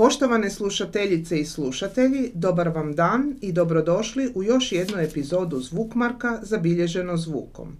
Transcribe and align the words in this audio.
Poštovane 0.00 0.50
slušateljice 0.50 1.40
i 1.40 1.44
slušatelji, 1.44 2.30
dobar 2.34 2.68
vam 2.68 2.94
dan 2.94 3.36
i 3.40 3.52
dobrodošli 3.52 4.32
u 4.34 4.42
još 4.42 4.72
jednu 4.72 4.98
epizodu 4.98 5.60
Zvukmarka 5.60 6.38
zabilježeno 6.42 7.16
zvukom. 7.16 7.76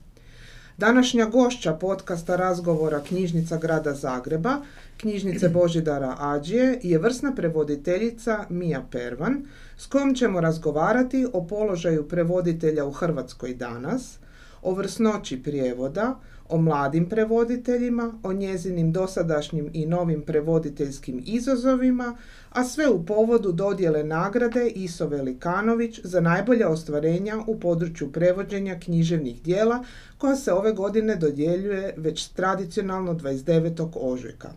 Današnja 0.77 1.27
gošća 1.27 1.73
podcasta 1.73 2.37
razgovora 2.37 3.01
Knjižnica 3.09 3.59
grada 3.59 3.95
Zagreba, 3.95 4.57
knjižnice 4.97 5.49
Božidara 5.59 6.17
Ađije, 6.19 6.81
je 6.83 6.99
vrsna 6.99 7.33
prevoditeljica 7.35 8.45
Mija 8.49 8.87
Pervan, 8.91 9.43
s 9.77 9.87
kojom 9.87 10.15
ćemo 10.15 10.41
razgovarati 10.41 11.27
o 11.33 11.47
položaju 11.47 12.09
prevoditelja 12.09 12.85
u 12.85 12.93
Hrvatskoj 12.93 13.55
danas, 13.55 14.19
o 14.63 14.75
vrsnoći 14.75 15.43
prijevoda, 15.43 16.19
o 16.49 16.59
mladim 16.59 17.09
prevoditeljima, 17.09 18.13
o 18.23 18.33
njezinim 18.33 18.93
dosadašnjim 18.93 19.71
i 19.73 19.87
novim 19.87 20.23
prevoditeljskim 20.23 21.23
izazovima, 21.27 22.17
a 22.51 22.65
sve 22.65 22.89
u 22.89 23.07
povodu 23.07 23.53
dodjele 23.53 24.05
nagrade 24.05 24.69
Iso 24.69 25.07
Velikanović 25.07 26.01
za 26.05 26.21
najbolja 26.21 26.69
ostvarenja 26.69 27.39
u 27.47 27.61
području 27.61 28.13
prevođenja 28.13 28.79
književnih 28.81 29.43
dijela 29.43 29.85
koja 30.19 30.37
se 30.37 30.53
ove 30.53 30.73
godine 30.73 31.17
dodjeljuje 31.17 31.95
već 31.97 32.29
tradicionalno 32.29 33.15
29. 33.15 33.89
ožujka. 33.95 34.51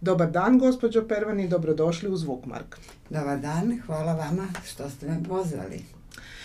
Dobar 0.00 0.30
dan, 0.30 0.58
gospođo 0.58 1.08
Pervani, 1.08 1.48
dobrodošli 1.48 2.10
u 2.10 2.16
Zvukmark. 2.16 2.76
Dobar 3.10 3.40
dan, 3.40 3.80
hvala 3.86 4.12
vama 4.12 4.48
što 4.64 4.90
ste 4.90 5.08
me 5.08 5.22
pozvali. 5.28 5.99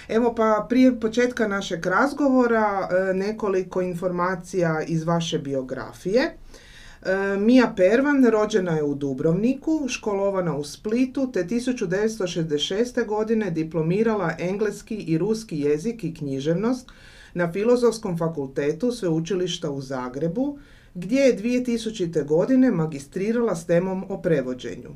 Evo 0.07 0.33
pa 0.35 0.65
prije 0.69 0.99
početka 0.99 1.47
našeg 1.47 1.85
razgovora 1.85 2.89
e, 2.91 3.13
nekoliko 3.13 3.81
informacija 3.81 4.83
iz 4.87 5.03
vaše 5.03 5.39
biografije. 5.39 6.21
E, 6.21 7.37
Mija 7.39 7.73
Pervan 7.77 8.25
rođena 8.25 8.71
je 8.71 8.83
u 8.83 8.95
Dubrovniku, 8.95 9.85
školovana 9.87 10.55
u 10.55 10.63
Splitu 10.63 11.31
te 11.31 11.43
1966. 11.43 13.05
godine 13.05 13.51
diplomirala 13.51 14.31
engleski 14.39 14.95
i 14.95 15.17
ruski 15.17 15.59
jezik 15.59 16.03
i 16.03 16.13
književnost 16.13 16.91
na 17.33 17.51
Filozofskom 17.51 18.17
fakultetu 18.17 18.91
Sveučilišta 18.91 19.69
u 19.69 19.81
Zagrebu, 19.81 20.57
gdje 20.93 21.19
je 21.19 21.37
2000. 21.37 22.25
godine 22.25 22.71
magistrirala 22.71 23.55
s 23.55 23.65
temom 23.65 24.05
o 24.09 24.21
prevođenju. 24.21 24.89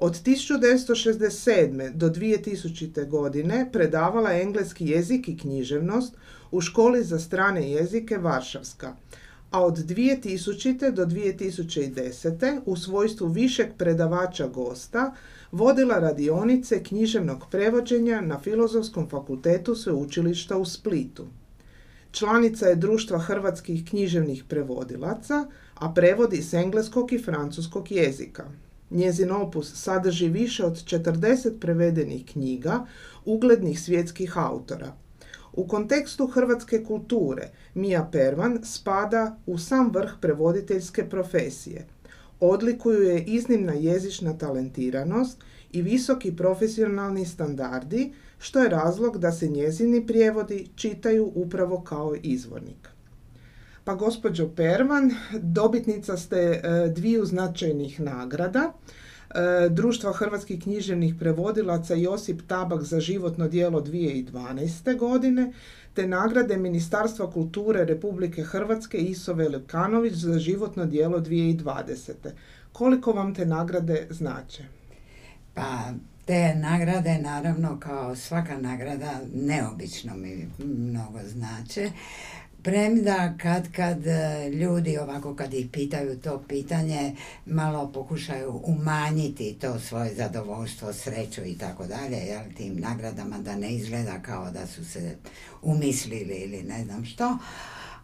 Od 0.00 0.12
1967. 0.22 1.92
do 1.94 2.08
2000. 2.08 3.08
godine 3.08 3.68
predavala 3.72 4.32
engleski 4.32 4.86
jezik 4.86 5.28
i 5.28 5.36
književnost 5.36 6.14
u 6.50 6.60
školi 6.60 7.04
za 7.04 7.18
strane 7.18 7.70
jezike 7.70 8.18
Varšavska, 8.18 8.96
a 9.50 9.64
od 9.64 9.76
2000. 9.76 10.90
do 10.90 11.06
2010. 11.06 12.60
u 12.66 12.76
svojstvu 12.76 13.28
višeg 13.28 13.68
predavača 13.78 14.46
gosta 14.46 15.14
vodila 15.52 15.98
radionice 15.98 16.82
književnog 16.82 17.44
prevođenja 17.50 18.20
na 18.20 18.38
Filozofskom 18.38 19.08
fakultetu 19.08 19.74
Sveučilišta 19.74 20.56
u 20.56 20.64
Splitu. 20.64 21.26
Članica 22.10 22.66
je 22.66 22.76
Društva 22.76 23.18
hrvatskih 23.18 23.84
književnih 23.84 24.44
prevodilaca, 24.48 25.46
a 25.74 25.92
prevodi 25.92 26.42
s 26.42 26.54
engleskog 26.54 27.12
i 27.12 27.18
francuskog 27.18 27.92
jezika. 27.92 28.44
Njezin 28.90 29.32
opus 29.32 29.74
sadrži 29.74 30.28
više 30.28 30.64
od 30.64 30.72
40 30.72 31.58
prevedenih 31.60 32.26
knjiga 32.32 32.86
uglednih 33.24 33.80
svjetskih 33.80 34.38
autora. 34.38 34.92
U 35.52 35.66
kontekstu 35.66 36.26
hrvatske 36.26 36.84
kulture 36.84 37.48
Mija 37.74 38.08
Pervan 38.12 38.60
spada 38.64 39.36
u 39.46 39.58
sam 39.58 39.90
vrh 39.90 40.12
prevoditeljske 40.20 41.08
profesije. 41.08 41.86
Odlikuju 42.40 43.02
je 43.02 43.24
iznimna 43.24 43.72
jezična 43.72 44.38
talentiranost 44.38 45.38
i 45.72 45.82
visoki 45.82 46.36
profesionalni 46.36 47.26
standardi, 47.26 48.12
što 48.38 48.62
je 48.62 48.68
razlog 48.68 49.18
da 49.18 49.32
se 49.32 49.48
njezini 49.48 50.06
prijevodi 50.06 50.68
čitaju 50.74 51.32
upravo 51.34 51.80
kao 51.80 52.14
izvornik. 52.22 52.97
Pa 53.88 53.94
gospođo 53.94 54.48
Perman, 54.56 55.10
dobitnica 55.32 56.16
ste 56.16 56.36
e, 56.36 56.60
dviju 56.88 57.24
značajnih 57.24 58.00
nagrada. 58.00 58.72
E, 59.30 59.68
Društva 59.68 60.12
hrvatskih 60.12 60.62
književnih 60.62 61.14
prevodilaca 61.18 61.94
Josip 61.94 62.40
Tabak 62.46 62.82
za 62.82 63.00
životno 63.00 63.48
djelo 63.48 63.80
2012. 63.80 64.98
godine, 64.98 65.52
te 65.94 66.06
nagrade 66.06 66.56
Ministarstva 66.56 67.30
kulture 67.30 67.84
Republike 67.84 68.42
Hrvatske 68.42 68.98
Iso 68.98 69.32
Velikanović 69.34 70.14
za 70.14 70.38
životno 70.38 70.86
djelo 70.86 71.20
2020. 71.20 72.12
Koliko 72.72 73.12
vam 73.12 73.34
te 73.34 73.46
nagrade 73.46 74.06
znače? 74.10 74.64
Pa 75.54 75.92
te 76.24 76.54
nagrade 76.54 77.18
naravno 77.18 77.80
kao 77.80 78.16
svaka 78.16 78.58
nagrada 78.58 79.20
neobično 79.34 80.16
mi 80.16 80.48
mnogo 80.58 81.18
znače. 81.24 81.90
Premda 82.62 83.34
kad 83.42 83.72
kad 83.72 84.06
e, 84.06 84.50
ljudi 84.50 84.98
ovako 84.98 85.34
kad 85.34 85.54
ih 85.54 85.68
pitaju 85.72 86.18
to 86.18 86.42
pitanje 86.48 87.16
malo 87.46 87.90
pokušaju 87.94 88.60
umanjiti 88.64 89.56
to 89.60 89.80
svoje 89.80 90.14
zadovoljstvo, 90.14 90.92
sreću 90.92 91.44
i 91.44 91.58
tako 91.58 91.86
dalje, 91.86 92.40
tim 92.56 92.76
nagradama 92.76 93.38
da 93.38 93.56
ne 93.56 93.74
izgleda 93.74 94.22
kao 94.22 94.50
da 94.50 94.66
su 94.66 94.84
se 94.84 95.16
umislili 95.62 96.34
ili 96.34 96.62
ne 96.62 96.84
znam 96.84 97.04
što, 97.04 97.38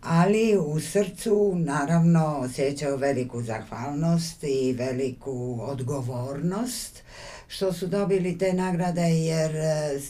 ali 0.02 0.58
u 0.58 0.80
srcu 0.80 1.52
naravno 1.56 2.38
osjećaju 2.38 2.96
veliku 2.96 3.42
zahvalnost 3.42 4.44
i 4.44 4.72
veliku 4.72 5.58
odgovornost 5.62 7.02
što 7.48 7.72
su 7.72 7.86
dobili 7.86 8.38
te 8.38 8.52
nagrade 8.52 9.02
jer 9.02 9.56
e, 9.56 10.00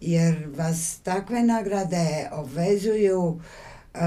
jer 0.00 0.48
vas 0.56 0.98
takve 1.02 1.42
nagrade 1.42 2.28
obvezuju 2.32 3.40
e, 3.94 3.98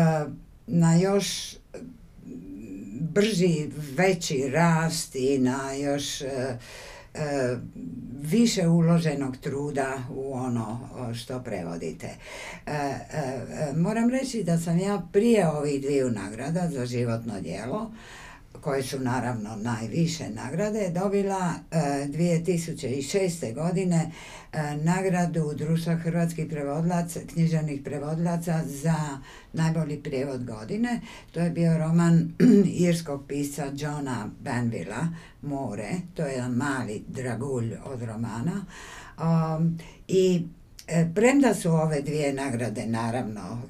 na 0.68 0.96
još 0.96 1.56
brži, 3.00 3.70
veći 3.96 4.50
rast 4.50 5.16
i 5.16 5.38
na 5.38 5.74
još 5.74 6.22
e, 6.22 6.58
više 8.22 8.68
uloženog 8.68 9.38
truda 9.38 9.98
u 10.16 10.34
ono 10.34 10.80
što 11.14 11.44
prevodite. 11.44 12.10
Moram 13.76 14.10
reći 14.10 14.44
da 14.44 14.58
sam 14.58 14.80
ja 14.80 15.08
prije 15.12 15.50
ovih 15.50 15.82
dviju 15.82 16.12
nagrada 16.12 16.70
za 16.72 16.86
životno 16.86 17.42
djelo 17.42 17.92
koje 18.66 18.84
su 18.84 19.00
naravno 19.00 19.56
najviše 19.56 20.30
nagrade, 20.30 20.90
dobila 20.90 21.54
2006. 21.72 23.54
godine 23.54 24.12
E, 24.56 24.78
nagradu 24.84 25.54
Društva 25.56 25.96
hrvatskih 25.96 26.48
prevodlaca, 26.50 27.20
književnih 27.34 27.82
prevodlaca 27.84 28.62
za 28.66 29.20
najbolji 29.54 30.04
prijevod 30.04 30.44
godine. 30.46 31.02
To 31.32 31.40
je 31.40 31.50
bio 31.50 31.78
roman 31.78 32.34
irskog 32.88 33.24
pisca 33.28 33.66
Johna 33.76 34.30
Banvilla, 34.40 35.08
More. 35.42 35.92
To 36.14 36.26
je 36.26 36.34
jedan 36.34 36.52
mali 36.52 37.04
dragulj 37.08 37.74
od 37.86 38.02
romana. 38.02 38.66
Um, 39.18 39.78
I 40.08 40.36
e, 40.36 40.65
Premda 41.16 41.54
su 41.54 41.70
ove 41.70 42.02
dvije 42.02 42.34
nagrade 42.34 42.86
naravno 42.86 43.62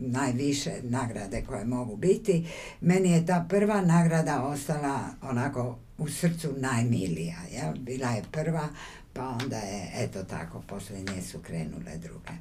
najviše 0.00 0.72
nagrade 0.82 1.44
koje 1.48 1.64
mogu 1.64 1.96
biti, 1.96 2.46
meni 2.80 3.10
je 3.10 3.26
ta 3.26 3.46
prva 3.48 3.80
nagrada 3.80 4.42
ostala 4.42 5.00
onako 5.22 5.78
u 5.98 6.08
srcu 6.08 6.48
najmilija. 6.56 7.36
Ja? 7.54 7.74
Bila 7.78 8.08
je 8.08 8.22
prva 8.32 8.68
pa 9.12 9.28
onda 9.42 9.56
je, 9.56 9.90
eto 9.94 10.22
tako, 10.24 10.62
poslije 10.66 11.02
nje 11.02 11.22
su 11.22 11.38
krenule 11.38 11.98
druge. 12.02 12.32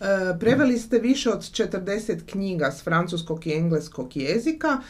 E, 0.00 0.38
preveli 0.40 0.78
ste 0.78 0.98
više 0.98 1.30
od 1.30 1.40
40 1.40 2.26
knjiga 2.26 2.72
s 2.72 2.84
francuskog 2.84 3.46
i 3.46 3.52
engleskog 3.52 4.16
jezika. 4.16 4.68
E, 4.68 4.80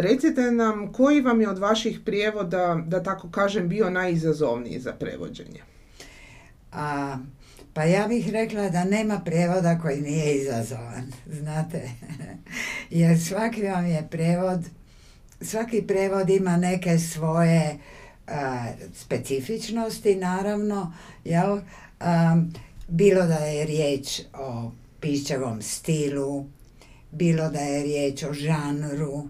recite 0.00 0.50
nam 0.50 0.92
koji 0.92 1.20
vam 1.20 1.40
je 1.40 1.48
od 1.48 1.58
vaših 1.58 2.00
prijevoda, 2.04 2.82
da 2.86 3.02
tako 3.02 3.30
kažem, 3.30 3.68
bio 3.68 3.90
najizazovniji 3.90 4.80
za 4.80 4.92
prevođenje? 4.92 5.60
A, 6.72 7.16
pa 7.74 7.84
ja 7.84 8.08
bih 8.08 8.28
rekla 8.30 8.68
da 8.68 8.84
nema 8.84 9.20
prijevoda 9.24 9.78
koji 9.78 10.00
nije 10.00 10.34
izazovan, 10.34 11.12
znate. 11.26 11.90
Jer 12.90 13.20
svaki 13.20 13.62
vam 13.62 13.86
je 13.86 14.08
prevod, 14.10 14.64
svaki 15.40 15.82
prevod 15.82 16.30
ima 16.30 16.56
neke 16.56 16.98
svoje 16.98 17.78
specifičnosti 18.94 20.14
naravno, 20.14 20.92
jel? 21.24 21.60
bilo 22.88 23.26
da 23.26 23.34
je 23.34 23.66
riječ 23.66 24.20
o 24.34 24.70
pišćevom 25.00 25.62
stilu, 25.62 26.46
bilo 27.10 27.48
da 27.50 27.60
je 27.60 27.82
riječ 27.82 28.22
o 28.22 28.32
žanru, 28.32 29.28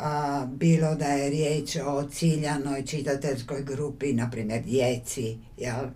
a, 0.00 0.46
bilo 0.50 0.94
da 0.94 1.06
je 1.06 1.30
riječ 1.30 1.76
o 1.76 2.08
ciljanoj 2.08 2.86
čitateljskoj 2.86 3.62
grupi, 3.62 4.12
na 4.12 4.30
primjer 4.30 4.62
djeci, 4.62 5.38
jel, 5.56 5.86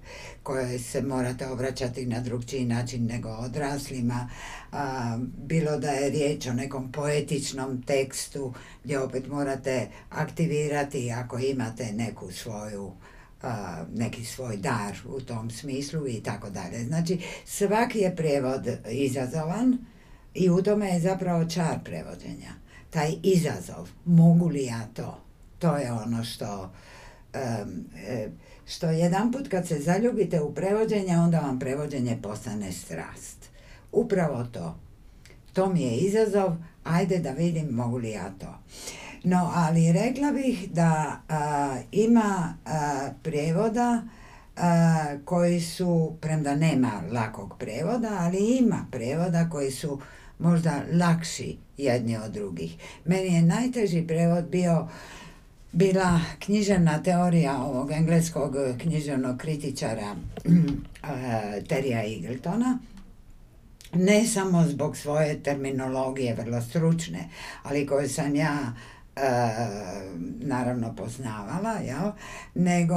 koje 0.42 0.78
se 0.78 1.02
morate 1.02 1.48
obraćati 1.48 2.06
na 2.06 2.20
drugčiji 2.20 2.64
način 2.64 3.06
nego 3.06 3.28
odraslima, 3.28 4.30
a, 4.72 5.18
bilo 5.36 5.78
da 5.78 5.90
je 5.90 6.10
riječ 6.10 6.46
o 6.46 6.52
nekom 6.52 6.92
poetičnom 6.92 7.82
tekstu 7.82 8.54
gdje 8.84 9.00
opet 9.00 9.26
morate 9.26 9.88
aktivirati 10.10 11.10
ako 11.10 11.38
imate 11.38 11.92
neku 11.92 12.32
svoju 12.32 12.92
neki 13.94 14.24
svoj 14.24 14.56
dar 14.56 14.96
u 15.06 15.20
tom 15.20 15.50
smislu 15.50 16.08
i 16.08 16.20
tako 16.22 16.50
dalje. 16.50 16.84
Znači, 16.84 17.18
svaki 17.44 17.98
je 17.98 18.16
prevod 18.16 18.68
izazovan 18.90 19.78
i 20.34 20.50
u 20.50 20.62
tome 20.62 20.88
je 20.88 21.00
zapravo 21.00 21.44
čar 21.44 21.78
prevođenja. 21.84 22.63
Taj 22.94 23.14
izazov, 23.22 23.88
mogu 24.04 24.48
li 24.48 24.64
ja 24.64 24.86
to? 24.94 25.20
To 25.58 25.76
je 25.76 25.92
ono 25.92 26.24
što 26.24 26.70
e, 27.32 28.28
što 28.66 28.90
jedan 28.90 29.32
put 29.32 29.48
kad 29.48 29.68
se 29.68 29.78
zaljubite 29.78 30.40
u 30.40 30.54
prevođenje, 30.54 31.18
onda 31.18 31.40
vam 31.40 31.58
prevođenje 31.58 32.18
postane 32.22 32.72
strast. 32.72 33.50
Upravo 33.92 34.44
to. 34.44 34.78
To 35.52 35.72
mi 35.72 35.82
je 35.82 35.96
izazov, 35.96 36.56
ajde 36.84 37.18
da 37.18 37.30
vidim 37.30 37.68
mogu 37.68 37.96
li 37.96 38.10
ja 38.10 38.30
to. 38.40 38.58
No, 39.24 39.50
ali 39.54 39.92
rekla 39.92 40.32
bih 40.32 40.70
da 40.72 41.20
ima 41.92 42.54
a, 42.64 43.10
prevoda 43.22 44.02
koji 45.24 45.60
su, 45.60 46.16
premda 46.20 46.56
nema 46.56 46.90
lakog 47.12 47.54
prevoda, 47.58 48.16
ali 48.20 48.56
ima 48.56 48.86
prevoda 48.90 49.48
koji 49.50 49.70
su 49.70 50.00
možda 50.38 50.82
lakši 50.92 51.56
jedni 51.76 52.16
od 52.16 52.32
drugih. 52.32 52.76
Meni 53.04 53.34
je 53.34 53.42
najteži 53.42 54.06
prevod 54.06 54.44
bio 54.44 54.88
bila 55.72 56.20
književna 56.38 57.02
teorija 57.02 57.62
ovog 57.62 57.90
engleskog 57.90 58.56
književnog 58.78 59.38
kritičara 59.38 60.14
Terija 61.68 62.02
Eagletona, 62.04 62.78
ne 63.94 64.26
samo 64.26 64.66
zbog 64.68 64.96
svoje 64.96 65.42
terminologije 65.42 66.34
vrlo 66.34 66.62
stručne, 66.62 67.28
ali 67.62 67.86
koje 67.86 68.08
sam 68.08 68.36
ja 68.36 68.72
E, 69.16 69.56
naravno 70.40 70.94
poznavala, 70.96 71.72
jel? 71.72 72.10
nego 72.54 72.96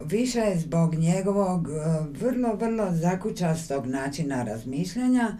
više 0.00 0.54
zbog 0.56 0.94
njegovog 0.94 1.68
e, 1.68 1.72
vrlo, 2.20 2.54
vrlo 2.54 2.92
zakučastog 2.92 3.86
načina 3.86 4.42
razmišljanja 4.42 5.36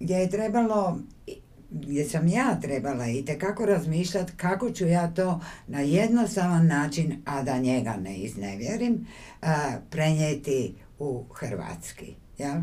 gdje 0.00 0.14
je 0.14 0.30
trebalo 0.30 0.98
gdje 1.70 2.04
sam 2.04 2.28
ja 2.28 2.60
trebala 2.60 3.08
i 3.08 3.24
kako 3.40 3.66
razmišljati 3.66 4.32
kako 4.36 4.70
ću 4.70 4.86
ja 4.86 5.14
to 5.14 5.40
na 5.66 5.80
jednostavan 5.80 6.66
način, 6.66 7.22
a 7.24 7.42
da 7.42 7.58
njega 7.58 7.96
ne 7.96 8.16
iznevjerim, 8.16 9.06
e, 9.42 9.46
prenijeti 9.90 10.74
u 10.98 11.24
hrvatski. 11.34 12.14
Ja? 12.38 12.62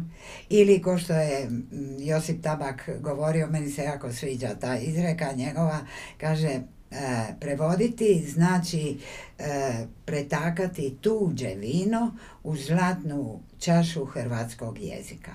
Ili 0.49 0.81
ko 0.81 0.97
što 0.97 1.13
je 1.13 1.49
Josip 1.99 2.43
Tabak 2.43 2.89
govorio, 2.99 3.47
meni 3.47 3.71
se 3.71 3.83
jako 3.83 4.13
sviđa 4.13 4.55
ta 4.55 4.77
izreka 4.77 5.31
njegova, 5.31 5.79
kaže 6.17 6.59
E, 6.95 7.33
prevoditi 7.39 8.25
znači 8.27 8.97
e, 9.39 9.85
pretakati 10.05 10.97
tuđe 11.01 11.55
vino 11.55 12.17
u 12.43 12.55
zlatnu 12.55 13.39
čašu 13.59 14.05
hrvatskog 14.05 14.79
jezika. 14.79 15.31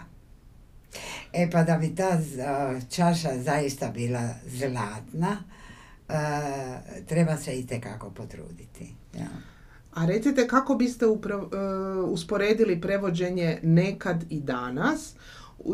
E 1.33 1.51
pa 1.51 1.63
da 1.63 1.77
bi 1.77 1.95
ta 1.95 2.19
čaša 2.91 3.39
zaista 3.39 3.91
bila 3.91 4.29
zlatna, 4.47 5.37
e, 6.09 6.15
treba 7.07 7.37
se 7.37 7.59
i 7.59 7.67
tekako 7.67 8.11
potruditi. 8.11 8.95
Ja. 9.15 9.29
A 9.95 10.07
recite 10.07 10.49
kako 10.49 10.75
biste 10.75 11.07
usporedili 12.07 12.81
prevođenje 12.81 13.59
nekad 13.63 14.25
i 14.31 14.41
danas, 14.41 15.15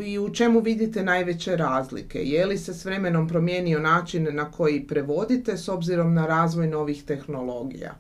i 0.02 0.18
u 0.18 0.34
čemu 0.34 0.60
vidite 0.60 1.02
najveće 1.02 1.56
razlike? 1.56 2.18
Je 2.18 2.46
li 2.46 2.58
se 2.58 2.74
s 2.74 2.84
vremenom 2.84 3.28
promijenio 3.28 3.80
način 3.80 4.28
na 4.32 4.50
koji 4.50 4.86
prevodite 4.86 5.56
s 5.56 5.68
obzirom 5.68 6.14
na 6.14 6.26
razvoj 6.26 6.66
novih 6.66 7.04
tehnologija? 7.04 7.94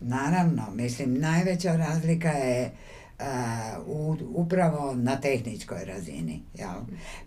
Naravno, 0.00 0.62
mislim, 0.74 1.20
najveća 1.20 1.76
razlika 1.76 2.28
je 2.28 2.72
uh, 3.18 4.16
upravo 4.34 4.94
na 4.94 5.20
tehničkoj 5.20 5.84
razini. 5.84 6.42
Jel? 6.54 6.80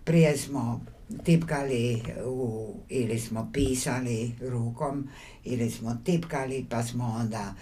Prije 0.04 0.36
smo 0.36 0.80
tipkali 1.24 2.02
ili 2.88 3.18
smo 3.18 3.50
pisali 3.52 4.34
rukom 4.40 5.08
ili 5.44 5.70
smo 5.70 5.96
tipkali 6.04 6.66
pa 6.70 6.82
smo 6.82 7.16
onda 7.20 7.54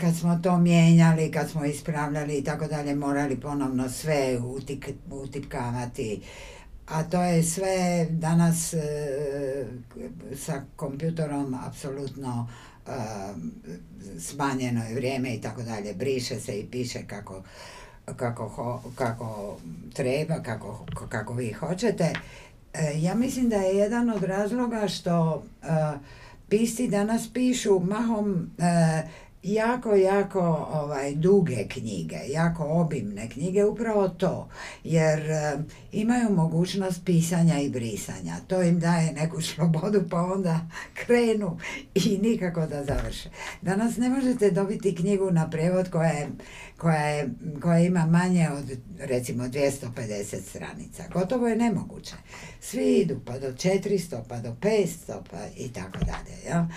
kad 0.00 0.16
smo 0.16 0.38
to 0.42 0.58
mijenjali, 0.58 1.30
kad 1.30 1.50
smo 1.50 1.64
ispravljali 1.64 2.38
i 2.38 2.44
tako 2.44 2.66
dalje, 2.66 2.94
morali 2.94 3.40
ponovno 3.40 3.88
sve 3.88 4.38
utik, 4.38 4.88
utipkavati. 5.10 6.22
A 6.86 7.02
to 7.02 7.22
je 7.22 7.42
sve 7.42 8.06
danas 8.10 8.74
e, 8.74 9.66
sa 10.36 10.62
kompjutorom 10.76 11.54
apsolutno 11.54 12.48
smanjeno 14.18 14.84
je 14.84 14.94
vrijeme 14.94 15.34
i 15.34 15.40
tako 15.40 15.62
dalje. 15.62 15.94
Briše 15.94 16.40
se 16.40 16.60
i 16.60 16.66
piše 16.66 16.98
kako, 17.06 17.42
kako, 18.16 18.82
kako 18.94 19.58
treba, 19.94 20.42
kako, 20.42 20.86
kako 21.08 21.32
vi 21.32 21.52
hoćete. 21.52 22.12
E, 22.74 22.92
ja 22.96 23.14
mislim 23.14 23.48
da 23.48 23.56
je 23.56 23.76
jedan 23.76 24.10
od 24.10 24.22
razloga 24.22 24.88
što 24.88 25.44
e, 25.62 25.66
pisci 26.48 26.88
danas 26.88 27.32
pišu 27.32 27.80
mahom 27.80 28.50
jako, 29.44 29.94
jako 29.94 30.40
ovaj, 30.72 31.14
duge 31.14 31.68
knjige, 31.68 32.18
jako 32.28 32.64
obimne 32.64 33.28
knjige, 33.28 33.64
upravo 33.64 34.08
to, 34.08 34.48
jer 34.84 35.30
eh, 35.30 35.52
imaju 35.92 36.30
mogućnost 36.30 37.04
pisanja 37.04 37.60
i 37.60 37.70
brisanja. 37.70 38.36
To 38.46 38.62
im 38.62 38.80
daje 38.80 39.12
neku 39.12 39.40
slobodu, 39.42 40.02
pa 40.10 40.22
onda 40.22 40.60
krenu 40.94 41.58
i 41.94 42.18
nikako 42.22 42.66
da 42.66 42.84
završe. 42.84 43.30
Danas 43.62 43.96
ne 43.96 44.08
možete 44.08 44.50
dobiti 44.50 44.94
knjigu 44.94 45.30
na 45.30 45.50
prevod 45.50 45.90
koja 45.90 46.08
je 46.08 46.28
koja, 46.76 47.06
je, 47.06 47.30
koja 47.62 47.78
ima 47.78 48.06
manje 48.06 48.48
od 48.50 48.78
recimo 48.98 49.44
250 49.44 50.40
stranica. 50.42 51.04
Gotovo 51.12 51.48
je 51.48 51.56
nemoguće. 51.56 52.14
Svi 52.64 53.00
idu 53.00 53.20
pa 53.24 53.38
do 53.38 53.52
400, 53.52 54.22
pa 54.28 54.40
do 54.40 54.56
500 54.60 55.20
pa 55.30 55.38
i 55.56 55.68
tako 55.72 55.98
dalje. 55.98 56.36
Ja? 56.46 56.68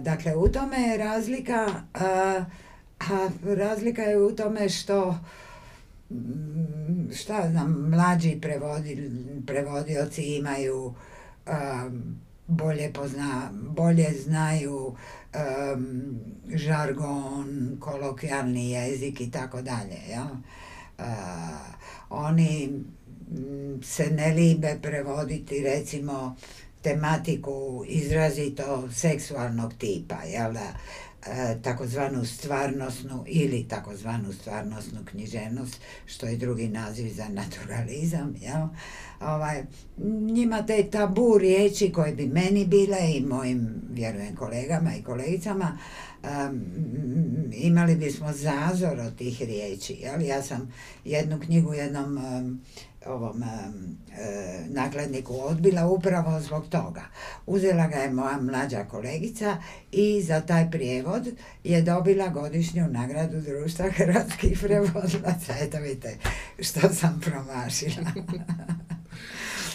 dakle, 0.00 0.36
u 0.36 0.48
tome 0.48 0.76
je 0.76 0.98
razlika, 0.98 1.66
a, 1.94 2.44
a 3.00 3.28
razlika 3.42 4.02
je 4.02 4.22
u 4.22 4.36
tome 4.36 4.68
što 4.68 5.18
mm, 6.10 7.12
šta 7.14 7.48
znam, 7.50 7.90
mlađi 7.90 8.38
prevodi, 8.40 9.10
prevodioci 9.46 10.22
imaju 10.22 10.94
bolje, 12.46 12.92
pozna, 12.92 13.50
bolje 13.52 14.12
znaju 14.24 14.86
um, 14.86 16.20
žargon, 16.54 17.76
kolokvijalni 17.80 18.70
jezik 18.70 19.20
i 19.20 19.30
tako 19.30 19.62
dalje. 19.62 19.98
Uh, 20.98 21.04
oni 22.10 22.84
se 23.82 24.10
ne 24.10 24.34
libe 24.34 24.78
prevoditi 24.82 25.62
recimo 25.62 26.36
tematiku 26.82 27.84
izrazito 27.88 28.88
seksualnog 28.92 29.74
tipa, 29.78 30.22
jel 30.24 30.52
da? 30.52 30.72
E, 31.26 31.56
takozvanu 31.62 32.24
stvarnosnu 32.24 33.24
ili 33.26 33.68
takozvanu 33.68 34.32
stvarnosnu 34.32 35.00
književnost, 35.04 35.80
što 36.06 36.26
je 36.26 36.36
drugi 36.36 36.68
naziv 36.68 37.12
za 37.14 37.28
naturalizam, 37.28 38.34
jel? 38.40 38.66
Ovaj, 39.20 39.62
njima 40.32 40.66
te 40.66 40.90
tabu 40.90 41.38
riječi 41.38 41.92
koje 41.92 42.14
bi 42.14 42.26
meni 42.26 42.66
bile 42.66 43.12
i 43.16 43.20
mojim, 43.20 43.82
vjerujem, 43.90 44.36
kolegama 44.36 44.94
i 44.94 45.02
kolegicama, 45.02 45.78
imali 47.52 47.94
bismo 47.94 48.32
zazor 48.32 48.98
od 48.98 49.16
tih 49.16 49.42
riječi. 49.42 49.92
Jel? 49.92 50.22
Ja 50.22 50.42
sam 50.42 50.72
jednu 51.04 51.40
knjigu 51.40 51.74
jednom 51.74 52.18
ovom 53.06 53.42
e, 53.42 53.46
nakladniku 54.68 55.34
odbila 55.40 55.86
upravo 55.86 56.40
zbog 56.40 56.68
toga. 56.68 57.02
Uzela 57.46 57.86
ga 57.86 57.96
je 57.96 58.10
moja 58.10 58.40
mlađa 58.40 58.84
kolegica 58.84 59.56
i 59.92 60.22
za 60.22 60.40
taj 60.40 60.70
prijevod 60.70 61.28
je 61.64 61.82
dobila 61.82 62.28
godišnju 62.28 62.88
nagradu 62.88 63.40
društva 63.40 63.90
hrvatskih 63.90 64.58
prevodilaca. 64.62 65.54
Eto 65.60 65.78
vidite 65.78 66.16
što 66.58 66.88
sam 66.88 67.20
promašila. 67.20 68.10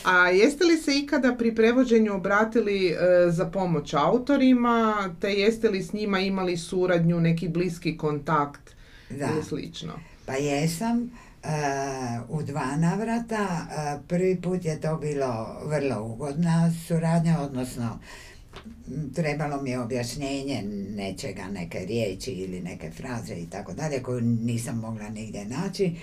A 0.05 0.29
jeste 0.29 0.63
li 0.63 0.77
se 0.77 0.91
ikada 0.97 1.35
pri 1.35 1.55
prevođenju 1.55 2.13
obratili 2.13 2.87
e, 2.87 2.95
za 3.29 3.45
pomoć 3.45 3.93
autorima, 3.93 5.09
te 5.21 5.33
jeste 5.33 5.69
li 5.69 5.83
s 5.83 5.93
njima 5.93 6.19
imali 6.19 6.57
suradnju, 6.57 7.19
neki 7.19 7.47
bliski 7.47 7.97
kontakt 7.97 8.75
da. 9.09 9.29
ili 9.33 9.43
slično? 9.43 9.93
Pa 10.25 10.33
jesam 10.33 11.11
u 12.29 12.43
dva 12.43 12.75
navrata. 12.75 13.67
Prvi 14.07 14.41
put 14.41 14.65
je 14.65 14.81
to 14.81 14.97
bilo 14.97 15.61
vrlo 15.65 16.03
ugodna 16.03 16.71
suradnja, 16.87 17.39
odnosno 17.39 17.99
trebalo 19.13 19.61
mi 19.61 19.69
je 19.69 19.79
objašnjenje 19.79 20.63
nečega, 20.95 21.47
neke 21.47 21.79
riječi 21.79 22.31
ili 22.31 22.61
neke 22.61 22.91
fraze 22.91 23.35
i 23.35 23.49
tako 23.49 23.73
dalje, 23.73 24.03
koju 24.03 24.21
nisam 24.21 24.79
mogla 24.79 25.09
nigdje 25.09 25.45
naći. 25.45 25.95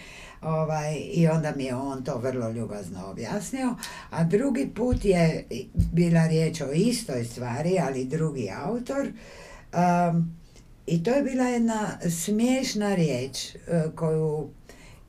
Ovaj, 0.42 0.94
I 1.12 1.28
onda 1.28 1.52
mi 1.56 1.64
je 1.64 1.75
on 1.75 2.04
to 2.04 2.18
vrlo 2.18 2.50
ljubazno 2.50 3.06
objasnio. 3.06 3.76
A 4.11 4.25
drugi 4.25 4.70
put 4.75 5.04
je 5.04 5.46
bila 5.92 6.26
riječ 6.26 6.61
o 6.61 6.72
istoj 6.72 7.25
stvari, 7.25 7.78
ali 7.87 8.04
drugi 8.04 8.50
autor. 8.64 9.12
Um, 10.12 10.37
I 10.87 11.02
to 11.02 11.11
je 11.11 11.22
bila 11.22 11.44
jedna 11.44 11.99
smiješna 12.11 12.94
riječ 12.94 13.54
e, 13.54 13.58
koju, 13.94 14.50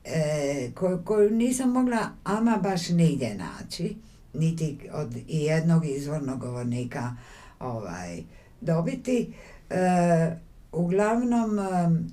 e, 0.04 0.70
koju, 0.74 1.02
koju 1.04 1.30
nisam 1.30 1.70
mogla 1.70 2.08
ama 2.24 2.56
baš 2.62 2.88
nigdje 2.88 3.34
naći, 3.34 3.96
niti 4.34 4.78
od 4.92 5.16
jednog 5.28 5.86
izvornog 5.86 6.38
govornika 6.38 7.16
ovaj, 7.60 8.22
dobiti. 8.60 9.34
E, 9.70 10.36
uglavnom, 10.72 11.58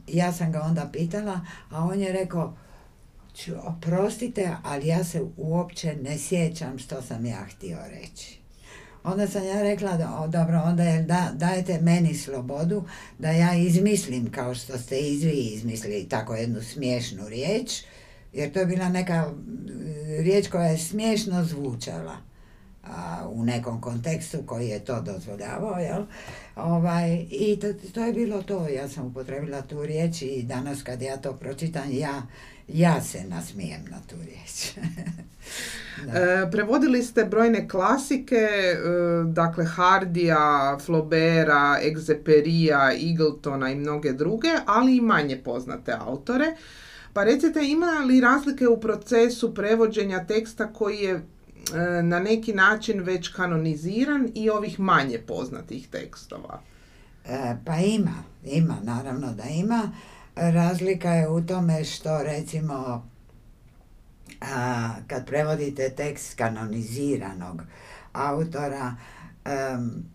ja 0.08 0.34
sam 0.34 0.52
ga 0.52 0.62
onda 0.62 0.90
pitala, 0.94 1.40
a 1.70 1.84
on 1.84 2.00
je 2.00 2.12
rekao, 2.12 2.58
oprostite, 3.64 4.56
ali 4.64 4.88
ja 4.88 5.04
se 5.04 5.22
uopće 5.38 5.96
ne 5.96 6.18
sjećam 6.18 6.80
što 6.80 7.02
sam 7.02 7.26
ja 7.26 7.46
htio 7.56 7.78
reći. 7.90 8.41
Onda 9.04 9.28
sam 9.28 9.46
ja 9.46 9.62
rekla, 9.62 9.98
da, 9.98 10.28
dobro, 10.28 10.62
onda 10.66 10.84
je, 10.84 11.04
da, 11.04 11.32
dajte 11.34 11.80
meni 11.82 12.14
slobodu 12.14 12.84
da 13.20 13.32
ja 13.32 13.56
izmislim 13.56 14.32
kao 14.32 14.56
što 14.56 14.78
ste 14.78 15.00
i 15.00 15.18
vi 15.18 15.32
izmislili 15.32 16.10
tako 16.10 16.36
jednu 16.36 16.62
smiješnu 16.62 17.30
riječ, 17.30 17.84
jer 18.34 18.52
to 18.52 18.60
je 18.60 18.66
bila 18.66 18.90
neka 18.90 19.32
riječ 20.20 20.48
koja 20.48 20.66
je 20.66 20.78
smiješno 20.78 21.44
zvučala 21.44 22.18
a, 22.84 23.28
u 23.30 23.46
nekom 23.46 23.82
kontekstu 23.82 24.38
koji 24.46 24.68
je 24.68 24.80
to 24.80 25.02
dozvoljavao, 25.02 25.80
jel? 25.80 26.04
Ovaj, 26.56 27.26
I 27.30 27.60
to, 27.62 27.68
to 27.94 28.06
je 28.06 28.14
bilo 28.14 28.42
to, 28.42 28.68
ja 28.68 28.90
sam 28.90 29.06
upotrebila 29.06 29.62
tu 29.62 29.86
riječ 29.86 30.22
i 30.22 30.44
danas 30.44 30.84
kad 30.84 31.02
ja 31.02 31.18
to 31.18 31.34
pročitam, 31.34 31.84
ja 31.92 32.22
ja 32.74 33.02
se 33.02 33.24
nasmijem 33.24 33.82
na 33.90 33.98
tu 34.10 34.16
riječ. 34.26 34.72
e, 36.46 36.52
prevodili 36.52 37.04
ste 37.04 37.26
brojne 37.26 37.70
klasike, 37.70 38.36
e, 38.36 38.78
dakle 39.26 39.66
Hardija, 39.66 40.78
Flobera, 40.86 41.78
Egzeperija, 41.84 42.92
Eagletona 42.94 43.72
i 43.72 43.76
mnoge 43.76 44.14
druge, 44.14 44.50
ali 44.66 44.96
i 44.96 45.02
manje 45.02 45.42
poznate 45.44 45.96
autore. 46.00 46.56
Pa 47.14 47.24
recite, 47.24 47.60
ima 47.66 48.04
li 48.08 48.22
razlike 48.22 48.68
u 48.68 48.80
procesu 48.80 49.54
prevođenja 49.56 50.26
teksta 50.26 50.74
koji 50.74 50.98
je 50.98 51.14
e, 51.14 51.22
na 52.04 52.20
neki 52.20 52.54
način 52.54 53.02
već 53.02 53.28
kanoniziran 53.28 54.30
i 54.36 54.50
ovih 54.50 54.80
manje 54.80 55.20
poznatih 55.28 55.88
tekstova? 55.88 56.62
E, 57.26 57.56
pa 57.66 57.76
ima, 57.76 58.24
ima, 58.44 58.78
naravno 58.84 59.34
da 59.34 59.44
ima. 59.44 59.92
Razlika 60.36 61.14
je 61.14 61.30
u 61.30 61.42
tome 61.42 61.84
što 61.84 62.24
recimo 62.24 63.08
a, 64.42 64.90
kad 65.08 65.26
prevodite 65.26 65.90
tekst 65.90 66.38
kanoniziranog 66.38 67.62
autora 68.14 68.96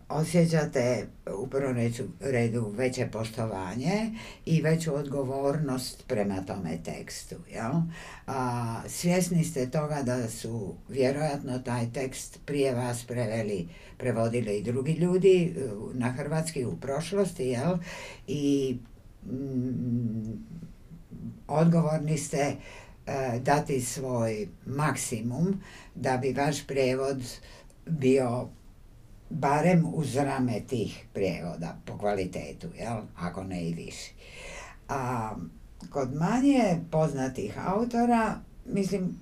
osjećate 0.09 1.07
u 1.37 1.47
prvom 1.47 1.75
redu 2.19 2.71
veće 2.77 3.07
poštovanje 3.11 4.11
i 4.45 4.61
veću 4.61 4.95
odgovornost 4.95 6.03
prema 6.07 6.41
tome 6.41 6.77
tekstu. 6.83 7.35
Jel? 7.51 7.71
A, 8.27 8.81
svjesni 8.87 9.43
ste 9.43 9.69
toga 9.69 10.01
da 10.03 10.29
su 10.29 10.75
vjerojatno 10.89 11.59
taj 11.59 11.91
tekst 11.93 12.39
prije 12.45 12.75
vas 12.75 13.03
preveli, 13.03 13.69
prevodili 13.97 14.57
i 14.57 14.63
drugi 14.63 14.93
ljudi 14.93 15.55
na 15.93 16.11
hrvatski 16.11 16.65
u 16.65 16.75
prošlosti 16.75 17.43
jel? 17.43 17.77
i 18.27 18.77
odgovorni 21.47 22.17
ste 22.17 22.37
e, 22.37 22.55
dati 23.39 23.81
svoj 23.81 24.47
maksimum 24.65 25.61
da 25.95 26.17
bi 26.17 26.33
vaš 26.33 26.67
prijevod 26.67 27.23
bio 27.85 28.47
barem 29.29 29.85
uz 29.93 30.15
rame 30.15 30.61
tih 30.67 31.05
prijevoda 31.13 31.77
po 31.85 31.97
kvalitetu, 31.97 32.67
jel? 32.79 32.97
ako 33.15 33.43
ne 33.43 33.69
i 33.69 33.73
više. 33.73 34.11
A 34.89 35.31
kod 35.89 36.15
manje 36.15 36.77
poznatih 36.91 37.67
autora, 37.67 38.35
mislim, 38.65 39.19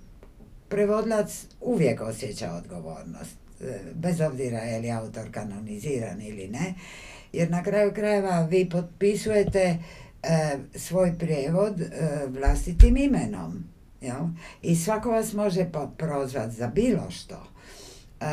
prevodlac 0.70 1.46
uvijek 1.62 2.02
osjeća 2.02 2.54
odgovornost, 2.54 3.36
e, 3.62 3.80
bez 3.94 4.22
obzira 4.22 4.58
je 4.58 4.80
li 4.80 4.92
autor 4.92 5.32
kanoniziran 5.32 6.22
ili 6.22 6.48
ne, 6.48 6.74
jer 7.36 7.51
na 7.51 7.63
kraju 7.63 7.94
krajeva 7.94 8.42
vi 8.42 8.70
potpisujete 8.70 9.77
e, 10.24 10.58
svoj 10.75 11.13
prijevod 11.20 11.82
e, 11.82 11.88
vlastitim 12.27 12.98
imenom. 12.98 13.63
Jel? 14.01 14.25
I 14.62 14.75
svako 14.75 15.12
vas 15.12 15.34
može 15.34 15.70
prozvati 15.98 16.56
za 16.56 16.68
bilo 16.68 17.12
što. 17.12 17.48
E, 18.22 18.25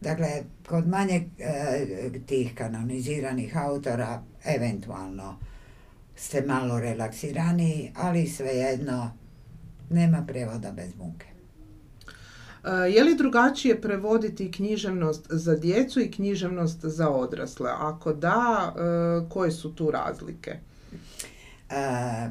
dakle, 0.00 0.28
kod 0.68 0.88
manje 0.88 1.28
tih 2.26 2.54
kanoniziranih 2.54 3.56
autora 3.56 4.22
eventualno 4.44 5.38
ste 6.16 6.40
malo 6.40 6.80
relaksirani, 6.80 7.92
ali 7.96 8.26
svejedno 8.26 9.10
nema 9.90 10.24
prevoda 10.26 10.72
bez 10.72 10.96
muke. 10.96 11.35
E, 12.66 12.90
je 12.90 13.04
li 13.04 13.14
drugačije 13.14 13.80
prevoditi 13.80 14.52
književnost 14.52 15.26
za 15.30 15.56
djecu 15.56 16.00
i 16.00 16.10
književnost 16.10 16.84
za 16.84 17.10
odrasle? 17.10 17.70
Ako 17.78 18.12
da, 18.12 18.74
e, 18.76 19.28
koje 19.28 19.50
su 19.50 19.74
tu 19.74 19.90
razlike? 19.90 20.50
E, 20.50 20.58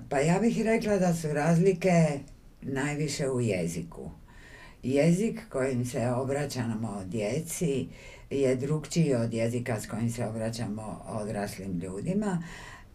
pa 0.09 0.19
ja 0.19 0.39
bih 0.39 0.61
rekla 0.61 0.97
da 0.97 1.13
su 1.13 1.27
razlike 1.27 2.19
najviše 2.61 3.29
u 3.29 3.41
jeziku. 3.41 4.11
Jezik 4.83 5.39
kojim 5.49 5.85
se 5.85 6.09
obraćamo 6.09 7.01
djeci 7.05 7.87
je 8.29 8.55
drugčiji 8.55 9.15
od 9.15 9.33
jezika 9.33 9.79
s 9.79 9.87
kojim 9.87 10.11
se 10.11 10.25
obraćamo 10.25 11.05
odraslim 11.07 11.79
ljudima. 11.79 12.43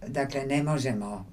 Dakle, 0.06 0.47
ne 0.47 0.62
možemo 0.62 1.26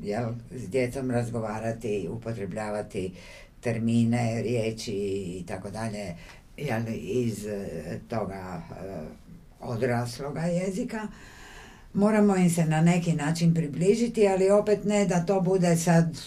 jel, 0.00 0.32
s 0.50 0.70
djecom 0.70 1.10
razgovarati, 1.10 2.08
upotrebljavati 2.10 3.12
termine, 3.60 4.42
riječi 4.42 4.92
i 5.40 5.44
tako 5.48 5.70
dalje 5.70 6.14
iz 6.94 7.46
e, 7.46 8.00
toga 8.08 8.62
e, 8.70 9.04
odrasloga 9.60 10.40
jezika. 10.40 11.08
Moramo 11.94 12.36
im 12.36 12.50
se 12.50 12.64
na 12.64 12.80
neki 12.80 13.12
način 13.12 13.54
približiti, 13.54 14.28
ali 14.28 14.50
opet 14.50 14.84
ne 14.84 15.06
da 15.06 15.26
to 15.26 15.40
bude 15.40 15.76
sad 15.76 16.18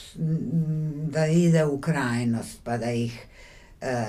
da 1.09 1.27
ide 1.27 1.65
u 1.65 1.81
krajnost, 1.81 2.59
pa 2.63 2.77
da 2.77 2.91
ih 2.91 3.25
e, 3.81 4.05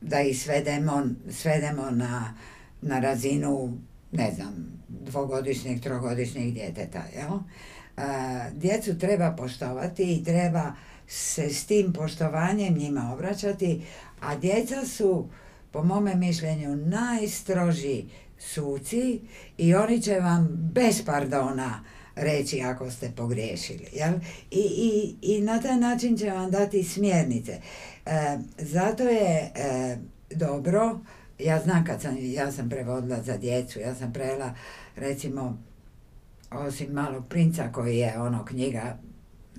da 0.00 0.20
ih 0.20 0.42
svedemo, 0.42 1.02
svedemo 1.30 1.90
na, 1.90 2.34
na 2.82 3.00
razinu, 3.00 3.78
ne 4.12 4.32
znam, 4.34 4.80
dvogodišnjeg, 4.88 5.80
trogodišnjeg 5.80 6.54
djeteta. 6.54 7.02
Jel? 7.16 7.38
Djecu 8.52 8.98
treba 8.98 9.30
poštovati 9.30 10.14
i 10.14 10.24
treba 10.24 10.72
se 11.10 11.50
s 11.50 11.66
tim 11.66 11.92
poštovanjem 11.92 12.74
njima 12.74 13.10
obraćati, 13.14 13.82
a 14.20 14.36
djeca 14.36 14.86
su, 14.86 15.28
po 15.70 15.82
mome 15.82 16.14
mišljenju, 16.14 16.76
najstroži 16.76 18.04
suci 18.38 19.20
i 19.58 19.74
oni 19.74 20.02
će 20.02 20.14
vam 20.14 20.48
bez 20.74 21.04
pardona 21.04 21.84
reći 22.14 22.60
ako 22.60 22.90
ste 22.90 23.12
pogriješili. 23.16 23.86
Jel? 23.92 24.12
I, 24.50 24.60
i, 24.60 25.16
I 25.22 25.40
na 25.40 25.60
taj 25.60 25.76
način 25.76 26.16
će 26.16 26.30
vam 26.30 26.50
dati 26.50 26.84
smjernice. 26.84 27.52
E, 28.06 28.38
zato 28.58 29.02
je 29.02 29.52
e, 29.54 29.96
dobro, 30.30 31.00
ja 31.38 31.60
znam 31.60 31.84
kad 31.84 32.02
sam, 32.02 32.16
ja 32.20 32.52
sam 32.52 32.68
prevodila 32.68 33.22
za 33.22 33.36
djecu, 33.36 33.80
ja 33.80 33.94
sam 33.94 34.12
prela 34.12 34.54
recimo 34.96 35.58
osim 36.50 36.92
malog 36.92 37.28
princa 37.28 37.72
koji 37.72 37.98
je 37.98 38.20
ono 38.20 38.44
knjiga 38.44 38.96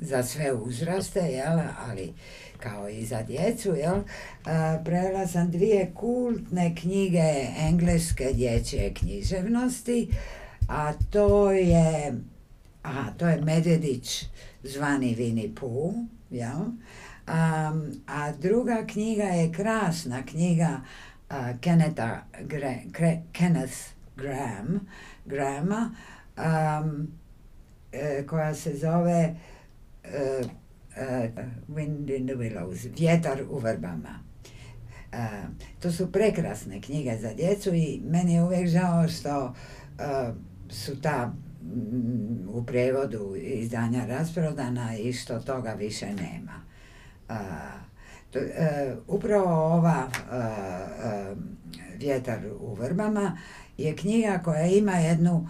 za 0.01 0.23
sve 0.23 0.53
uzraste, 0.53 1.19
jel, 1.19 1.59
ali 1.87 2.13
kao 2.59 2.89
i 2.89 3.05
za 3.05 3.23
djecu, 3.23 3.75
jel, 3.75 4.01
prela 4.85 5.27
sam 5.27 5.51
dvije 5.51 5.91
kultne 5.93 6.75
knjige 6.75 7.47
engleske 7.57 8.33
dječje 8.33 8.93
književnosti, 8.93 10.09
a 10.67 10.93
to 11.09 11.51
je, 11.51 12.13
a 12.83 13.11
to 13.17 13.27
je 13.27 13.41
Medvedić 13.41 14.25
zvani 14.63 15.15
Vini 15.15 15.55
Pooh, 15.55 15.93
jel, 16.29 16.59
a, 17.27 17.73
a 18.07 18.31
druga 18.31 18.85
knjiga 18.87 19.23
je 19.23 19.51
krasna 19.53 20.25
knjiga 20.25 20.81
a, 21.29 21.53
Kenneta, 21.61 22.25
Kenneth 23.33 23.77
Graham, 24.15 24.87
Grahama, 25.25 25.95
e, 27.91 28.25
koja 28.27 28.55
se 28.55 28.77
zove 28.77 29.35
uh, 30.05 30.47
Wind 31.67 32.17
in 32.17 32.27
the 32.27 32.35
Willows, 32.35 32.99
Vjetar 32.99 33.43
u 33.49 33.59
vrbama. 33.59 34.19
Uh, 35.13 35.17
to 35.79 35.91
su 35.91 36.11
prekrasne 36.11 36.81
knjige 36.81 37.17
za 37.17 37.33
djecu 37.33 37.73
i 37.73 38.01
meni 38.05 38.33
je 38.33 38.43
uvijek 38.43 38.67
žao 38.67 39.07
što 39.07 39.53
su 40.69 41.01
ta 41.01 41.33
mm, 41.61 42.49
u 42.49 42.65
prevodu 42.65 43.35
izdanja 43.35 44.05
rasprodana 44.05 44.97
i 44.97 45.13
što 45.13 45.39
toga 45.39 45.73
više 45.73 46.05
nema. 46.05 46.61
To, 48.31 48.39
upravo 49.07 49.75
ova 49.75 50.09
Vjetar 51.97 52.39
u 52.59 52.73
vrbama 52.73 53.37
je 53.77 53.95
knjiga 53.95 54.39
koja 54.43 54.65
ima 54.65 54.91
jednu 54.91 55.47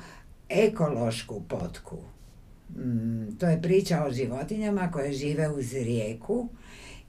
ekološku 0.49 1.41
potku. 1.47 1.97
Mm, 2.75 3.37
to 3.39 3.47
je 3.47 3.61
priča 3.61 4.05
o 4.05 4.11
životinjama 4.11 4.91
koje 4.91 5.13
žive 5.13 5.49
uz 5.49 5.73
rijeku 5.73 6.49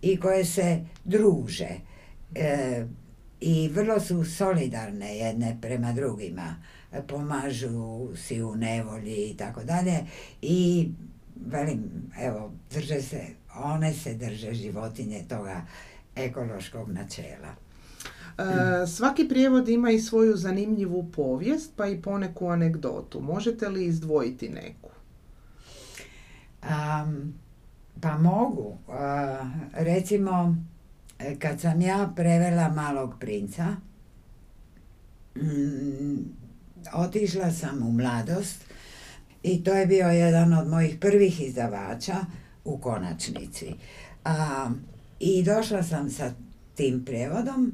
i 0.03 0.21
koje 0.21 0.45
se 0.45 0.85
druže. 1.05 1.69
E, 2.35 2.85
I 3.41 3.69
vrlo 3.69 4.01
su 4.01 4.25
solidarne 4.25 5.17
jedne 5.17 5.59
prema 5.61 5.93
drugima. 5.93 6.57
Pomažu 7.09 8.09
si 8.17 8.43
u 8.43 8.55
nevolji 8.55 9.31
i 9.31 9.37
tako 9.37 9.65
dalje. 9.65 9.99
I 10.43 10.89
velim, 11.47 12.13
evo, 12.21 12.53
drže 12.71 13.03
se, 13.03 13.21
one 13.55 13.93
se 13.93 14.15
drže 14.15 14.55
životinje 14.55 15.25
toga 15.29 15.67
ekološkog 16.17 16.93
načela. 16.93 17.55
E, 18.39 18.87
svaki 18.87 19.29
prijevod 19.29 19.69
ima 19.69 19.91
i 19.91 20.01
svoju 20.01 20.37
zanimljivu 20.37 21.11
povijest, 21.13 21.73
pa 21.77 21.87
i 21.87 22.03
poneku 22.03 22.47
anegdotu. 22.47 23.21
Možete 23.21 23.69
li 23.69 23.85
izdvojiti 23.85 24.49
neku? 24.49 24.82
Pa 28.01 28.19
mogu. 28.19 28.79
recimo, 29.73 30.57
kad 31.39 31.61
sam 31.61 31.81
ja 31.81 32.13
prevela 32.17 32.69
Malog 32.69 33.15
princa, 33.21 33.77
mm, 35.37 36.19
otišla 36.93 37.51
sam 37.51 37.83
u 37.83 37.93
mladost 37.93 38.65
i 39.43 39.65
to 39.65 39.75
je 39.75 39.87
bio 39.87 40.07
jedan 40.07 40.53
od 40.53 40.69
mojih 40.69 40.99
prvih 41.01 41.41
izdavača 41.41 42.17
u 42.65 42.79
konačnici. 42.79 43.75
I 45.21 45.43
došla 45.43 45.83
sam 45.83 46.11
sa 46.11 46.33
tim 46.75 47.05
prijevodom. 47.05 47.73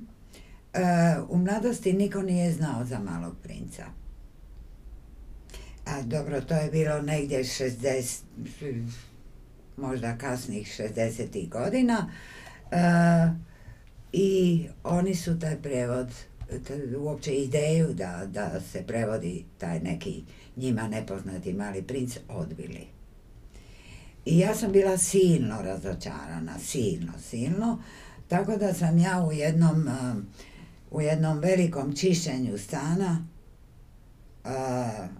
E, 0.73 0.81
u 1.29 1.39
mladosti 1.39 1.93
niko 1.93 2.23
nije 2.23 2.53
znao 2.53 2.85
za 2.85 2.99
malog 2.99 3.35
princa. 3.43 3.85
A 5.89 6.03
dobro, 6.03 6.41
to 6.41 6.55
je 6.55 6.71
bilo 6.71 7.03
negdje 7.03 7.45
60, 7.45 8.23
možda 9.77 10.19
kasnih 10.19 10.67
60. 10.79 11.49
godina. 11.49 12.11
E, 12.71 12.79
I 14.13 14.65
oni 14.85 15.15
su 15.15 15.39
taj 15.39 15.63
prevod, 15.63 16.09
uopće 16.99 17.35
ideju 17.35 17.95
da, 17.95 18.27
da 18.33 18.61
se 18.61 18.83
prevodi 18.87 19.45
taj 19.59 19.81
neki 19.81 20.23
njima 20.57 20.89
nepoznati 20.89 21.53
mali 21.53 21.83
princ 21.83 22.17
odbili. 22.29 22.87
I 24.25 24.39
ja 24.39 24.55
sam 24.55 24.73
bila 24.73 24.99
silno 24.99 25.63
razočarana, 25.63 26.59
silno, 26.59 27.13
silno, 27.29 27.83
tako 28.29 28.57
da 28.57 28.75
sam 28.75 28.99
ja 28.99 29.25
u 29.29 29.33
jednom, 29.33 29.87
uh, 29.87 30.23
u 30.91 31.01
jednom 31.01 31.39
velikom 31.39 31.97
čišćenju 31.97 32.59
stana, 32.59 33.27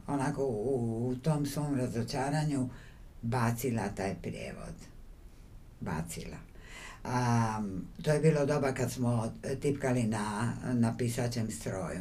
onako 0.07 0.45
u, 0.45 1.15
tom 1.23 1.47
svom 1.47 1.75
razočaranju, 1.75 2.69
bacila 3.23 3.89
taj 3.89 4.15
prijevod. 4.23 4.75
Bacila. 5.81 6.37
Um, 7.05 7.87
to 8.03 8.13
je 8.13 8.21
bilo 8.21 8.47
doba 8.47 8.73
kad 8.73 8.93
smo 8.93 9.33
tipkali 9.63 10.03
na, 10.03 10.53
na 10.73 10.97
pisaćem 10.97 11.51
stroju. 11.51 12.01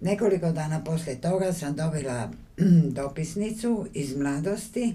Nekoliko 0.00 0.52
dana 0.52 0.84
poslije 0.84 1.20
toga 1.20 1.52
sam 1.52 1.76
dobila 1.76 2.30
dopisnicu 3.00 3.86
iz 3.94 4.16
mladosti. 4.16 4.94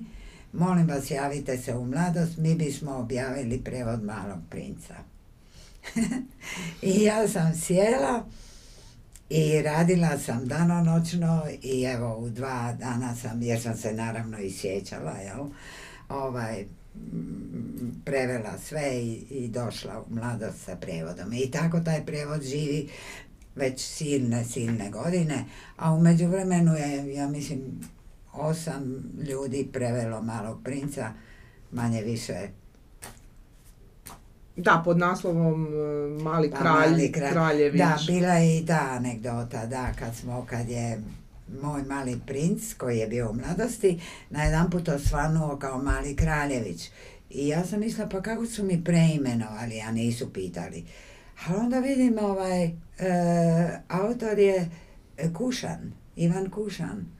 Molim 0.53 0.87
vas, 0.87 1.11
javite 1.11 1.57
se 1.57 1.75
u 1.75 1.85
mladost, 1.85 2.37
mi 2.37 2.55
bismo 2.55 2.91
objavili 2.91 3.61
prevod 3.63 4.03
Malog 4.03 4.39
princa. 4.49 4.95
I 6.81 7.03
ja 7.03 7.27
sam 7.27 7.55
sjela 7.55 8.25
i 9.29 9.61
radila 9.61 10.17
sam 10.17 10.47
danonoćno 10.47 11.43
i 11.61 11.83
evo 11.83 12.17
u 12.17 12.29
dva 12.29 12.75
dana 12.79 13.15
sam, 13.15 13.41
jer 13.41 13.61
sam 13.61 13.77
se 13.77 13.93
naravno 13.93 14.39
i 14.39 14.51
sjećala, 14.51 15.11
jel, 15.11 15.45
ovaj, 16.09 16.65
prevela 18.05 18.57
sve 18.57 19.03
i, 19.03 19.25
i 19.29 19.47
došla 19.47 20.01
u 20.01 20.13
mladost 20.15 20.63
sa 20.65 20.75
prevodom. 20.75 21.33
I 21.33 21.51
tako 21.51 21.79
taj 21.79 22.05
prevod 22.05 22.41
živi 22.41 22.89
već 23.55 23.81
silne, 23.81 24.45
silne 24.45 24.89
godine, 24.89 25.45
a 25.77 25.93
u 25.93 26.01
međuvremenu 26.01 26.73
je, 26.75 27.13
ja 27.13 27.27
mislim, 27.27 27.61
osam 28.33 29.03
ljudi 29.29 29.69
prevelo 29.73 30.21
malog 30.21 30.63
princa, 30.63 31.13
manje 31.71 32.01
više 32.01 32.49
da, 34.57 34.81
pod 34.85 34.97
naslovom 34.97 35.67
e, 35.67 36.23
Mali 36.23 36.49
pa, 36.49 36.57
kralj, 36.57 36.91
mali 36.91 37.11
kraljević. 37.11 37.79
Da, 37.79 37.97
bila 38.07 38.33
je 38.33 38.59
i 38.59 38.65
ta 38.65 38.87
anegdota, 38.91 39.65
da, 39.65 39.91
kad 39.99 40.15
smo, 40.15 40.45
kad 40.49 40.69
je 40.69 41.01
moj 41.61 41.83
mali 41.83 42.19
princ, 42.27 42.73
koji 42.73 42.97
je 42.97 43.07
bio 43.07 43.29
u 43.29 43.33
mladosti, 43.33 44.01
na 44.29 44.43
jedan 44.43 44.69
put 44.69 44.89
osvanuo 44.89 45.57
kao 45.57 45.77
mali 45.77 46.15
kraljević. 46.15 46.89
I 47.29 47.47
ja 47.47 47.65
sam 47.65 47.79
mislila, 47.79 48.09
pa 48.09 48.21
kako 48.21 48.45
su 48.45 48.63
mi 48.63 48.83
preimenovali, 48.83 49.81
a 49.81 49.91
nisu 49.91 50.33
pitali. 50.33 50.85
Ali 51.47 51.59
onda 51.59 51.79
vidim 51.79 52.17
ovaj, 52.21 52.63
e, 52.63 52.71
autor 53.87 54.39
je 54.39 54.69
Kušan, 55.33 55.93
Ivan 56.15 56.49
Kušan. 56.49 57.14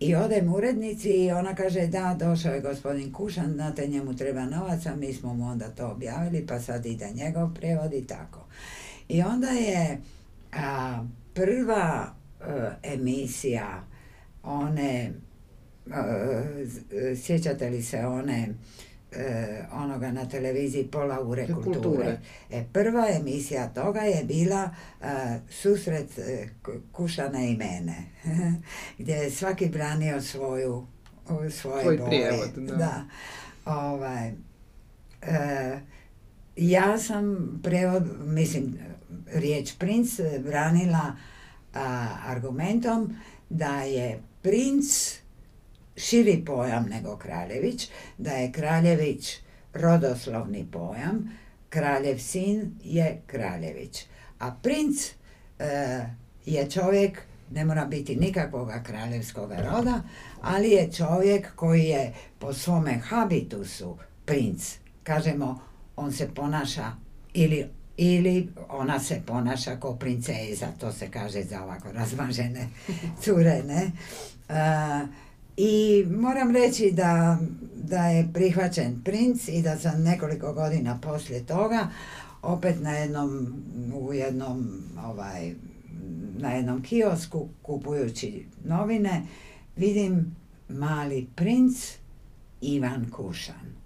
I 0.00 0.14
odem 0.14 0.54
urednici 0.54 1.10
i 1.10 1.32
ona 1.32 1.54
kaže 1.54 1.86
da, 1.86 2.16
došao 2.18 2.54
je 2.54 2.60
gospodin 2.60 3.12
Kušan, 3.12 3.52
znate 3.52 3.86
njemu 3.86 4.16
treba 4.16 4.44
novaca, 4.44 4.96
mi 4.96 5.12
smo 5.12 5.34
mu 5.34 5.44
onda 5.44 5.68
to 5.68 5.88
objavili 5.88 6.46
pa 6.46 6.60
sad 6.60 6.86
ide 6.86 7.10
njegov 7.14 7.54
prijevod 7.54 7.92
i 7.92 8.06
tako. 8.06 8.46
I 9.08 9.22
onda 9.22 9.48
je 9.48 9.98
a, 10.52 11.04
prva 11.34 12.14
e, 12.40 12.70
emisija 12.82 13.84
one, 14.42 15.12
e, 16.92 17.16
sjećate 17.16 17.70
li 17.70 17.82
se 17.82 18.06
one 18.06 18.48
e, 19.12 19.64
onoga 19.72 20.12
na 20.12 20.28
televiziji 20.28 20.88
pola 20.90 21.20
ure 21.20 21.46
kulture. 21.46 22.20
E, 22.50 22.64
prva 22.72 23.08
emisija 23.10 23.68
toga 23.68 24.00
je 24.00 24.24
bila 24.24 24.70
e, 25.00 25.06
susret 25.50 26.18
e, 26.18 26.48
Kušana 26.92 27.44
i 27.44 27.56
mene, 27.56 27.96
gdje 28.98 29.12
je 29.12 29.30
svaki 29.30 29.68
branio 29.68 30.20
svoju 30.20 30.86
svoje 31.50 31.50
Svoj 31.82 32.06
prijevod, 32.06 32.50
da. 32.56 33.04
Ovaj, 33.64 34.32
ja 36.56 36.98
sam 36.98 37.48
prevod, 37.62 38.02
mislim, 38.26 38.78
riječ 39.26 39.74
princ 39.78 40.20
branila 40.44 41.16
argumentom 42.26 43.16
da 43.50 43.82
je 43.82 44.22
princ 44.42 45.18
širi 45.98 46.44
pojam 46.44 46.86
nego 46.90 47.16
Kraljević, 47.16 47.88
da 48.18 48.30
je 48.30 48.52
Kraljević 48.52 49.36
rodoslovni 49.72 50.66
pojam, 50.72 51.38
Kraljev 51.68 52.18
sin 52.18 52.78
je 52.84 53.22
Kraljević. 53.26 54.06
A 54.38 54.54
princ 54.62 55.14
e, 55.58 56.06
je 56.46 56.70
čovjek, 56.70 57.22
ne 57.50 57.64
mora 57.64 57.84
biti 57.84 58.16
nikakvoga 58.16 58.82
kraljevskog 58.82 59.52
roda, 59.52 60.02
ali 60.40 60.70
je 60.70 60.92
čovjek 60.92 61.54
koji 61.54 61.84
je 61.84 62.14
po 62.38 62.52
svome 62.52 62.98
habitusu 62.98 63.98
princ. 64.24 64.78
Kažemo, 65.02 65.60
on 65.96 66.12
se 66.12 66.28
ponaša 66.34 66.92
ili 67.34 67.68
ili 67.98 68.48
ona 68.68 69.00
se 69.00 69.22
ponaša 69.26 69.76
kao 69.76 69.96
princeza, 69.96 70.66
to 70.80 70.92
se 70.92 71.10
kaže 71.10 71.42
za 71.42 71.64
ovako 71.64 71.92
razmažene 71.92 72.68
cure, 73.22 73.62
ne? 73.62 73.90
E, 74.48 75.06
i 75.60 76.06
moram 76.10 76.50
reći 76.50 76.90
da, 76.90 77.38
da 77.74 78.06
je 78.06 78.28
prihvaćen 78.34 79.02
princ 79.04 79.48
i 79.48 79.62
da 79.62 79.78
sam 79.78 80.02
nekoliko 80.02 80.52
godina 80.52 80.98
poslije 81.02 81.46
toga 81.46 81.88
opet 82.42 82.80
na 82.80 82.90
jednom, 82.90 83.54
u 83.94 84.12
jednom, 84.12 84.82
ovaj, 85.04 85.54
na 86.38 86.50
jednom 86.50 86.82
kiosku 86.82 87.48
kupujući 87.62 88.46
novine 88.64 89.22
vidim 89.76 90.36
mali 90.68 91.26
princ 91.34 91.96
Ivan 92.60 93.10
Kušan. 93.10 93.78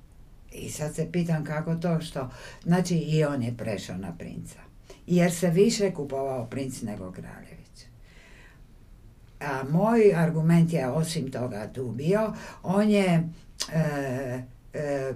I 0.53 0.71
sad 0.71 0.95
se 0.95 1.09
pitam 1.13 1.45
kako 1.45 1.75
to 1.75 2.01
što, 2.01 2.31
znači 2.65 2.95
i 2.95 3.25
on 3.25 3.43
je 3.43 3.57
prešao 3.57 3.97
na 3.97 4.17
princa. 4.19 4.59
Jer 5.07 5.33
se 5.33 5.51
više 5.51 5.95
kupovao 5.95 6.47
princ 6.47 6.83
nego 6.83 7.13
kraljevi. 7.13 7.52
A 9.43 9.65
moj 9.71 10.15
argument 10.15 10.73
je 10.73 10.89
osim 10.89 11.31
toga 11.31 11.73
tu 11.73 11.89
bio, 11.91 12.33
on 12.63 12.91
je 12.91 13.29
e, 13.73 14.43
e, 14.75 15.13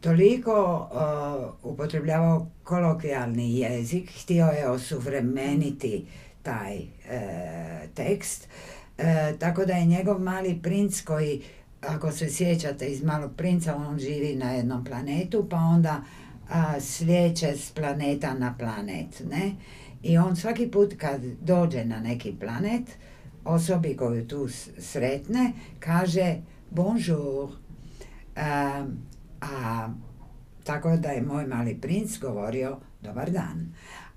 toliko 0.00 0.88
upotrebljavao 1.62 2.46
kolokvijalni 2.64 3.58
jezik, 3.58 4.10
htio 4.22 4.46
je 4.46 4.68
osuvremeniti 4.68 6.06
taj 6.42 6.76
e, 6.76 6.86
tekst, 7.94 8.48
tako 9.38 9.64
da 9.64 9.72
je 9.72 9.86
njegov 9.86 10.20
mali 10.20 10.58
princ 10.62 11.00
koji, 11.00 11.42
ako 11.80 12.12
se 12.12 12.30
sjećate 12.30 12.86
iz 12.86 13.02
malog 13.02 13.30
princa, 13.36 13.76
on 13.76 13.98
živi 13.98 14.36
na 14.36 14.52
jednom 14.52 14.84
planetu, 14.84 15.46
pa 15.50 15.56
onda 15.56 16.02
a, 16.50 16.80
s 16.80 17.70
planeta 17.74 18.34
na 18.34 18.54
planet, 18.58 19.22
ne? 19.30 19.52
I 20.02 20.18
on 20.18 20.36
svaki 20.36 20.70
put 20.70 20.94
kad 20.98 21.20
dođe 21.24 21.84
na 21.84 22.00
neki 22.00 22.36
planet, 22.40 22.98
osobi 23.44 23.96
koju 23.96 24.28
tu 24.28 24.48
sretne 24.78 25.52
kaže 25.80 26.36
bonjour. 26.70 27.50
a 29.40 29.88
tako 30.64 30.96
da 30.96 31.08
je 31.08 31.22
moj 31.22 31.46
mali 31.46 31.80
princ 31.80 32.18
govorio 32.18 32.78
dobar 33.00 33.30
dan. 33.30 33.74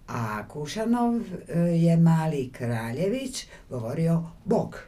A 0.07 0.47
Kušanov 0.47 1.15
e, 1.15 1.59
je 1.59 1.97
mali 1.97 2.49
kraljević 2.53 3.47
govorio 3.69 4.23
bog. 4.45 4.79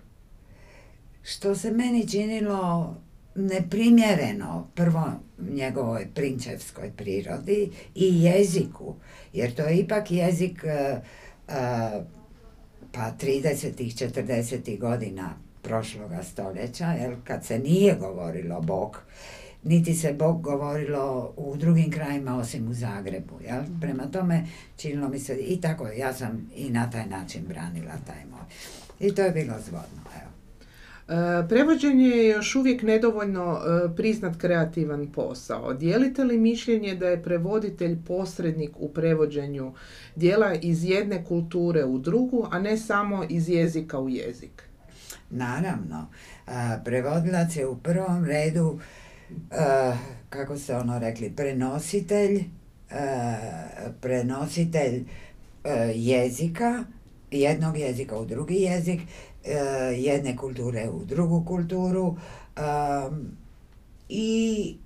Što 1.24 1.56
se 1.56 1.72
meni 1.72 2.08
činilo 2.08 2.96
neprimjereno 3.36 4.67
prvo 4.76 5.12
njegovoj 5.52 6.08
prinčevskoj 6.15 6.91
prirodi 6.98 7.72
i 7.96 8.24
jeziku, 8.24 8.96
jer 9.34 9.56
to 9.56 9.62
je 9.62 9.78
ipak 9.78 10.12
jezik 10.12 10.63
uh, 10.63 11.54
pa 12.91 13.12
30. 13.22 13.74
40. 14.13 14.80
godina 14.80 15.34
prošloga 15.62 16.24
stoljeća, 16.24 16.86
jer 16.86 17.15
kad 17.24 17.46
se 17.46 17.60
nije 17.60 17.96
govorilo 17.96 18.62
Bog, 18.62 19.02
niti 19.63 19.93
se 19.93 20.13
Bog 20.13 20.41
govorilo 20.41 21.34
u 21.38 21.56
drugim 21.56 21.91
krajima 21.91 22.38
osim 22.38 22.67
u 22.67 22.74
Zagrebu. 22.74 23.39
Jel? 23.46 23.62
Mhm. 23.62 23.80
Prema 23.80 24.04
tome, 24.12 24.46
činilo 24.78 25.10
mi 25.10 25.19
se 25.19 25.38
i 25.38 25.62
tako, 25.62 25.88
ja 25.88 26.13
sam 26.13 26.50
i 26.56 26.69
na 26.69 26.89
taj 26.89 27.08
način 27.08 27.43
branila 27.48 27.93
taj 28.08 28.26
moj. 28.32 28.46
I 29.00 29.15
to 29.15 29.22
je 29.22 29.32
bilo 29.32 29.54
zvodno. 29.69 30.03
E, 31.08 31.48
prevođenje 31.50 32.08
je 32.08 32.30
još 32.30 32.56
uvijek 32.56 32.82
nedovoljno 32.82 33.58
e, 33.58 33.96
priznat 33.96 34.38
kreativan 34.38 35.12
posao. 35.12 35.74
Dijelite 35.74 36.24
li 36.24 36.38
mišljenje 36.38 36.96
da 36.96 37.08
je 37.08 37.24
prevoditelj 37.24 37.98
posrednik 38.08 38.72
u 38.76 38.89
prevođenju 38.89 39.74
dijela 40.16 40.54
iz 40.54 40.84
jedne 40.84 41.26
kulture 41.26 41.86
u 41.86 41.98
drugu, 41.98 42.48
a 42.52 42.60
ne 42.60 42.78
samo 42.78 43.26
iz 43.30 43.50
jezika 43.50 44.00
u 44.00 44.10
jezik? 44.10 44.63
Naravno. 45.30 46.08
E, 46.48 46.52
prevodilac 46.86 47.56
je 47.56 47.68
u 47.68 47.78
prvom 47.78 48.26
redu, 48.26 48.80
kako 50.30 50.58
ste 50.58 50.76
ono 50.76 51.00
rekli, 51.00 51.34
prenositelj, 51.36 52.44
prenositelj 54.02 55.06
jezika, 55.96 56.84
jednog 57.36 57.78
jezika 57.78 58.17
u 58.17 58.26
drugi 58.26 58.56
jezik 58.56 59.02
Eh, 59.46 59.93
jedne 59.98 60.38
kulture 60.38 60.89
u 60.89 61.06
drugu 61.06 61.46
kulturu 61.46 62.17
i 64.10 64.78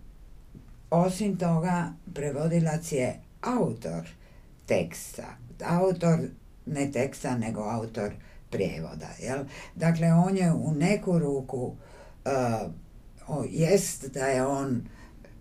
osim 0.89 1.37
toga 1.37 1.93
prevodilac 2.13 2.91
je 2.91 3.19
autor 3.41 4.09
teksta. 4.65 5.23
Autor 5.65 6.19
ne 6.65 6.91
teksta 6.91 7.37
nego 7.37 7.61
autor 7.61 8.11
prijevoda. 8.49 9.09
Jel? 9.21 9.43
Dakle, 9.75 10.13
on 10.13 10.37
je 10.37 10.51
u 10.51 10.71
neku 10.71 11.19
ruku 11.19 11.75
uh, 12.25 13.45
jest 13.49 14.13
da 14.13 14.25
je 14.25 14.45
on 14.45 14.81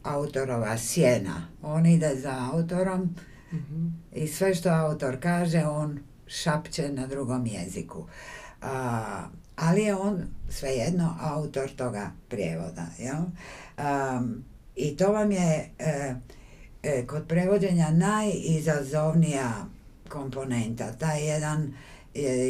autorova 0.03 0.79
sjena. 0.79 1.49
On 1.63 1.87
ide 1.87 2.17
za 2.17 2.51
autorom 2.53 3.15
mhm. 3.53 3.87
i 4.15 4.29
sve 4.29 4.55
što 4.55 4.69
autor 4.69 5.21
kaže 5.21 5.65
on 5.65 6.01
šapće 6.27 6.89
na 6.89 7.07
drugom 7.07 7.47
jeziku. 7.47 8.07
A, 8.63 9.25
ali 9.57 9.83
je 9.83 9.97
on 9.97 10.23
svejedno 10.49 11.17
autor 11.21 11.71
toga 11.71 12.11
prijevoda. 12.29 12.87
Jel? 12.99 13.23
I 14.77 14.97
to 14.97 15.13
vam 15.13 15.33
je 15.33 15.71
e, 15.79 16.15
e, 16.83 17.07
kod 17.07 17.27
prevođenja 17.29 17.91
najizazovnija 17.91 19.67
komponenta. 20.09 20.93
Ta 20.93 21.13
jedan, 21.13 21.75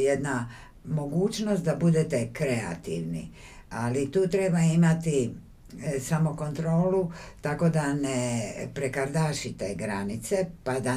jedna 0.04 0.50
mogućnost 0.84 1.64
da 1.64 1.76
budete 1.76 2.30
kreativni. 2.32 3.28
Ali 3.70 4.10
tu 4.10 4.28
treba 4.28 4.60
imati 4.60 5.34
e, 5.82 6.00
samo 6.00 6.36
kontrolu 6.36 7.12
tako 7.40 7.68
da 7.68 7.94
ne 7.94 8.52
prekardašite 8.74 9.74
granice 9.74 10.46
pa 10.64 10.80
da 10.80 10.96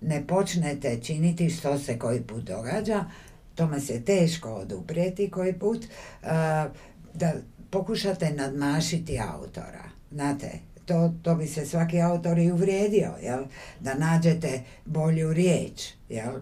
ne 0.00 0.26
počnete 0.26 1.00
činiti 1.02 1.50
što 1.50 1.78
se 1.78 1.98
koji 1.98 2.22
put 2.22 2.44
događa 2.44 3.04
tome 3.58 3.80
se 3.80 4.04
teško 4.04 4.54
oduprijeti 4.54 5.30
koji 5.30 5.52
put, 5.52 5.86
da 7.14 7.32
pokušate 7.70 8.30
nadmašiti 8.30 9.20
autora. 9.34 9.84
Znate, 10.10 10.50
to, 10.86 11.14
to 11.22 11.34
bi 11.34 11.46
se 11.46 11.66
svaki 11.66 12.00
autor 12.00 12.38
i 12.38 12.52
uvrijedio, 12.52 13.14
jel? 13.22 13.44
da 13.80 13.94
nađete 13.94 14.62
bolju 14.84 15.32
riječ, 15.32 15.88
jel? 16.08 16.34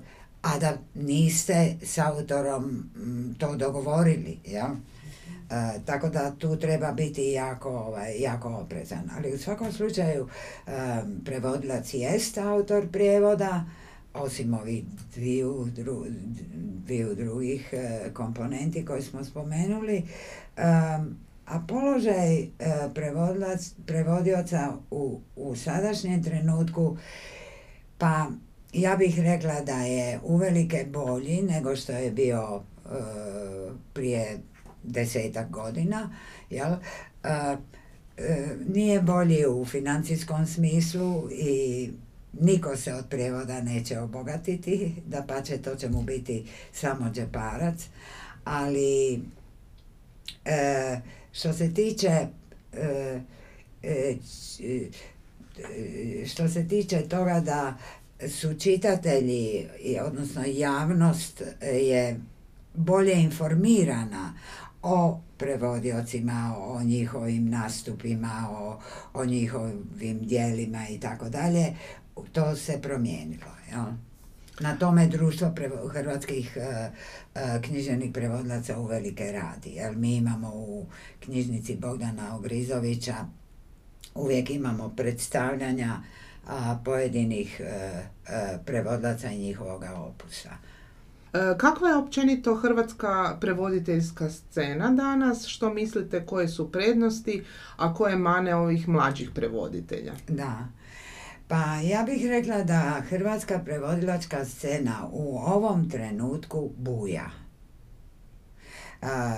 a 0.42 0.59
da 0.59 0.77
niste 0.95 1.77
s 1.83 1.99
autorom 1.99 2.90
to 3.38 3.57
dogovorili. 3.57 4.38
Jel? 4.45 4.69
Tako 5.85 6.09
da 6.09 6.35
tu 6.39 6.57
treba 6.57 6.93
biti 6.93 7.31
jako, 7.31 7.69
ovaj, 7.69 8.21
jako 8.21 8.49
oprezan. 8.49 9.11
Ali 9.17 9.35
u 9.35 9.39
svakom 9.39 9.73
slučaju 9.73 10.29
prevodilac 11.25 11.95
jest 11.95 12.39
autor 12.39 12.89
prijevoda, 12.93 13.65
osim 14.15 14.55
ovih 14.55 14.85
dviju, 15.15 15.69
dviju 16.85 17.15
drugih 17.15 17.69
e, 17.73 18.11
komponenti 18.12 18.85
koje 18.85 19.03
smo 19.03 19.25
spomenuli, 19.25 20.03
a 21.47 21.61
položaj 21.69 22.43
e, 22.43 22.49
prevodioca 23.87 24.73
u, 24.91 25.21
u 25.37 25.57
sadašnjem 25.57 26.23
trenutku, 26.23 26.97
pa 27.99 28.27
ja 28.73 28.97
bih 28.97 29.21
rekla 29.21 29.61
da 29.61 29.77
je 29.81 30.21
uvelike 30.23 30.87
bolji 30.93 31.43
nego 31.43 31.77
što 31.77 31.93
je 31.93 32.11
bio 32.11 32.62
e, 32.62 32.89
prije 33.93 34.39
desetak 34.87 35.51
godina, 35.51 36.11
jel? 36.51 36.72
nije 38.68 39.01
bolji 39.03 39.46
u 39.46 39.64
financijskom 39.64 40.46
smislu 40.46 41.29
i 41.31 41.90
Niko 42.40 42.77
se 42.77 42.94
od 42.94 43.05
prijevoda 43.11 43.61
neće 43.61 43.99
obogatiti, 43.99 44.94
da 45.07 45.22
pače 45.22 45.59
to 45.59 45.75
će 45.75 45.88
mu 45.88 46.03
biti 46.03 46.44
samo 46.72 47.11
džeparac, 47.11 47.87
ali 48.44 49.20
e, 50.44 51.01
što 51.33 51.53
se 51.53 51.75
tiče 51.75 52.27
e, 52.72 53.29
e, 53.83 54.16
što 56.27 56.49
se 56.49 56.68
tiče 56.68 57.09
toga 57.09 57.40
da 57.40 57.79
su 58.29 58.55
čitatelji, 58.55 59.66
odnosno 60.03 60.42
javnost 60.46 61.42
je 61.62 62.20
bolje 62.75 63.12
informirana 63.12 64.35
o 64.83 65.21
prevodiocima, 65.39 66.55
o 66.59 66.83
njihovim 66.83 67.51
nastupima, 67.51 68.47
o, 68.51 68.81
o 69.15 69.25
njihovim 69.25 70.19
dijelima 70.21 70.89
i 70.89 71.01
tako 71.01 71.29
dalje, 71.29 71.75
to 72.33 72.57
se 72.57 72.83
promijenilo. 72.83 73.51
Jel? 73.71 73.85
Na 74.61 74.77
tome 74.77 75.07
društvo 75.07 75.55
hrvatskih 75.93 76.57
uh, 76.57 76.62
uh, 76.62 77.62
književnih 77.62 78.12
prevodlaca 78.12 78.79
uvelike 78.79 79.33
radi. 79.33 79.71
Jer 79.71 79.97
mi 79.97 80.17
imamo 80.17 80.49
u 80.55 80.87
knjižnici 81.21 81.77
Bogdana 81.77 82.37
Ogrizovića 82.37 83.15
uvijek 84.15 84.51
imamo 84.51 84.89
predstavljanja 84.97 86.03
pojedinih 86.85 87.61
uh, 87.61 87.67
prevodlaca 88.65 89.31
i 89.31 89.39
njihovoga 89.39 89.95
opusa. 89.95 90.51
Kakva 91.59 91.88
je 91.88 91.96
općenito 91.96 92.55
hrvatska 92.55 93.37
prevoditeljska 93.40 94.31
scena 94.31 94.90
danas? 94.90 95.46
Što 95.46 95.75
mislite 95.75 96.27
koje 96.27 96.49
su 96.49 96.72
prednosti, 96.72 97.44
a 97.77 97.94
koje 97.94 98.16
mane 98.16 98.55
ovih 98.55 98.88
mlađih 98.88 99.31
prevoditelja? 99.35 100.12
Da. 100.29 100.68
Pa 101.49 101.77
ja 101.85 102.03
bih 102.03 102.27
rekla 102.27 102.62
da 102.62 103.03
hrvatska 103.09 103.59
prevodilačka 103.64 104.44
scena 104.44 105.09
u 105.12 105.38
ovom 105.38 105.90
trenutku 105.90 106.70
buja. 106.77 107.31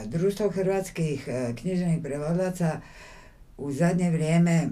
društvo 0.06 0.50
hrvatskih 0.50 1.28
e, 1.28 1.54
književnih 1.56 2.02
prevodilaca 2.02 2.80
u 3.58 3.72
zadnje 3.72 4.10
vrijeme 4.10 4.68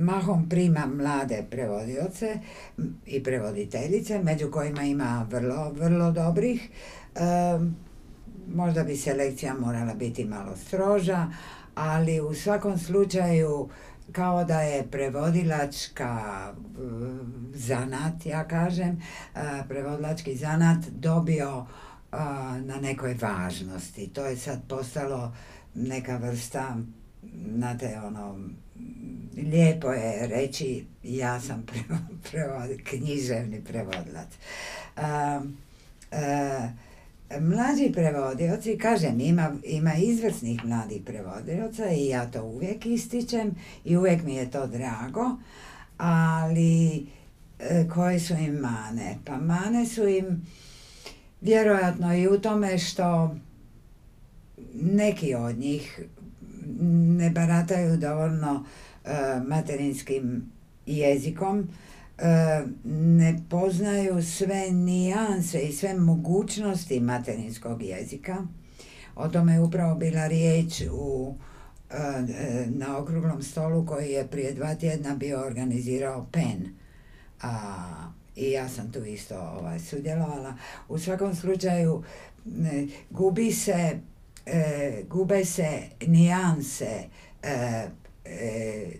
mahom 0.00 0.48
prima 0.48 0.86
mlade 0.86 1.44
prevodioce 1.50 2.38
i 3.06 3.22
prevoditeljice, 3.22 4.22
među 4.22 4.50
kojima 4.50 4.82
ima 4.82 5.26
vrlo, 5.30 5.72
vrlo 5.72 6.12
dobrih. 6.12 6.68
E, 7.14 7.20
možda 8.54 8.84
bi 8.84 8.96
selekcija 8.96 9.54
morala 9.54 9.94
biti 9.94 10.24
malo 10.24 10.56
stroža, 10.56 11.26
ali 11.74 12.20
u 12.20 12.34
svakom 12.34 12.78
slučaju 12.78 13.68
kao 14.12 14.44
da 14.44 14.60
je 14.60 14.86
prevodilačka 14.90 16.52
e, 16.52 16.62
zanat, 17.54 18.26
ja 18.26 18.48
kažem, 18.48 19.02
e, 19.34 19.62
prevodilački 19.68 20.36
zanat 20.36 20.78
dobio 20.86 21.66
e, 22.12 22.16
na 22.60 22.80
nekoj 22.82 23.16
važnosti. 23.20 24.08
To 24.08 24.24
je 24.24 24.36
sad 24.36 24.60
postalo 24.68 25.34
neka 25.74 26.16
vrsta, 26.16 26.76
znate, 27.56 28.00
ono, 28.06 28.38
lijepo 29.36 29.92
je 29.92 30.26
reći 30.26 30.84
ja 31.02 31.40
sam 31.40 31.66
prevod, 32.30 32.70
književni 32.84 33.64
prevodilac. 33.64 34.28
mlađi 37.40 37.92
prevodioci, 37.92 38.78
kažem, 38.78 39.20
ima, 39.20 39.52
ima 39.64 39.94
izvrsnih 39.94 40.64
mladih 40.64 41.02
prevodioca 41.06 41.90
i 41.90 42.08
ja 42.08 42.30
to 42.30 42.44
uvijek 42.44 42.86
ističem 42.86 43.54
i 43.84 43.96
uvijek 43.96 44.22
mi 44.22 44.34
je 44.34 44.50
to 44.50 44.66
drago, 44.66 45.36
ali 45.96 47.06
e, 47.58 47.88
koje 47.94 48.20
su 48.20 48.34
im 48.34 48.54
mane? 48.54 49.18
Pa 49.24 49.36
mane 49.36 49.86
su 49.86 50.08
im 50.08 50.46
vjerojatno 51.40 52.14
i 52.14 52.28
u 52.28 52.40
tome 52.40 52.78
što 52.78 53.36
neki 54.74 55.34
od 55.34 55.58
njih 55.58 56.00
ne 57.18 57.30
barataju 57.30 57.96
dovoljno 57.96 58.64
e, 59.04 59.10
materinskim 59.46 60.52
jezikom, 60.86 61.68
e, 62.18 62.62
ne 62.84 63.40
poznaju 63.50 64.22
sve 64.22 64.70
nijanse 64.70 65.60
i 65.60 65.72
sve 65.72 65.94
mogućnosti 65.94 67.00
materinskog 67.00 67.82
jezika. 67.82 68.36
O 69.16 69.28
tome 69.28 69.52
je 69.52 69.60
upravo 69.60 69.94
bila 69.94 70.26
riječ 70.26 70.82
u, 70.92 71.34
e, 71.90 72.66
na 72.66 72.98
okruglom 72.98 73.42
stolu 73.42 73.86
koji 73.86 74.10
je 74.10 74.26
prije 74.26 74.52
dva 74.52 74.74
tjedna 74.74 75.14
bio 75.14 75.40
organizirao 75.40 76.26
PEN. 76.32 76.68
A, 77.42 78.10
I 78.36 78.50
ja 78.50 78.68
sam 78.68 78.92
tu 78.92 79.04
isto 79.04 79.40
ovaj, 79.40 79.80
sudjelovala. 79.80 80.54
U 80.88 80.98
svakom 80.98 81.34
slučaju 81.34 82.02
gubi 83.10 83.52
se, 83.52 83.98
gube 85.08 85.44
se 85.44 85.82
nijanse 86.06 87.04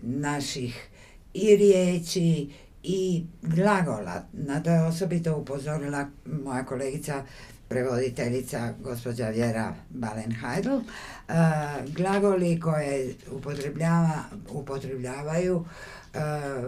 naših 0.01 0.87
i 1.33 1.55
riječi 1.55 2.49
i 2.83 3.23
glagola. 3.41 4.23
Na 4.33 4.63
to 4.63 4.69
je 4.69 4.83
osobito 4.83 5.37
upozorila 5.37 6.07
moja 6.43 6.65
kolegica 6.65 7.23
prevoditeljica 7.71 8.73
gospođa 8.83 9.29
Vjera 9.29 9.75
Balenheidl. 9.89 10.75
Uh, 10.75 10.83
glagoli 11.95 12.59
koje 12.59 13.13
upotrebljava, 13.31 14.23
upotrebljavaju 14.49 15.55
uh, 15.55 15.65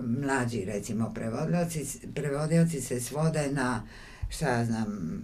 mlađi 0.03 0.65
recimo 0.65 1.13
prevodioci, 1.13 2.07
prevodioci 2.15 2.81
se 2.81 2.99
svode 2.99 3.51
na 3.51 3.83
šta 4.29 4.49
ja 4.49 4.65
znam 4.65 5.23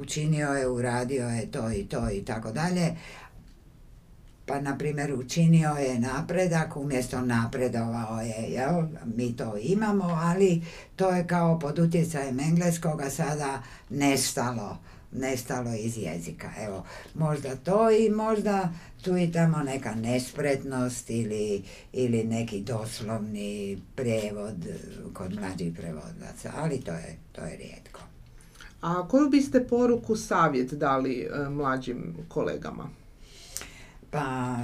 učinio 0.00 0.48
je, 0.48 0.68
uradio 0.68 1.28
je 1.28 1.50
to 1.50 1.72
i 1.72 1.84
to 1.84 2.10
i 2.10 2.24
tako 2.24 2.52
dalje, 2.52 2.96
pa 4.50 4.60
na 4.60 4.78
primjer 4.78 5.14
učinio 5.14 5.70
je 5.70 5.98
napredak 5.98 6.76
umjesto 6.76 7.20
napredovao 7.20 8.20
je, 8.20 8.50
jel? 8.50 8.82
mi 9.04 9.36
to 9.36 9.56
imamo, 9.62 10.04
ali 10.04 10.62
to 10.96 11.10
je 11.10 11.26
kao 11.26 11.58
pod 11.58 11.78
utjecajem 11.78 12.40
engleskoga 12.40 13.10
sada 13.10 13.62
nestalo, 13.90 14.78
nestalo 15.12 15.74
iz 15.74 15.98
jezika. 15.98 16.50
Evo, 16.66 16.84
možda 17.14 17.56
to 17.56 17.90
i 17.90 18.10
možda 18.10 18.72
tu 19.02 19.16
i 19.16 19.32
tamo 19.32 19.58
neka 19.58 19.94
nespretnost 19.94 21.10
ili, 21.10 21.62
ili 21.92 22.24
neki 22.24 22.60
doslovni 22.60 23.82
prijevod 23.96 24.66
kod 25.12 25.40
mlađih 25.40 25.74
prevodlaca, 25.74 26.52
ali 26.56 26.80
to 26.80 26.92
je, 26.92 27.16
to 27.32 27.40
je 27.40 27.56
rijetko. 27.56 28.09
A 28.80 29.08
koju 29.08 29.30
biste 29.30 29.66
poruku, 29.66 30.16
savjet 30.16 30.72
dali 30.72 31.20
e, 31.20 31.48
mlađim 31.48 32.16
kolegama? 32.28 32.90
Pa 34.10 34.56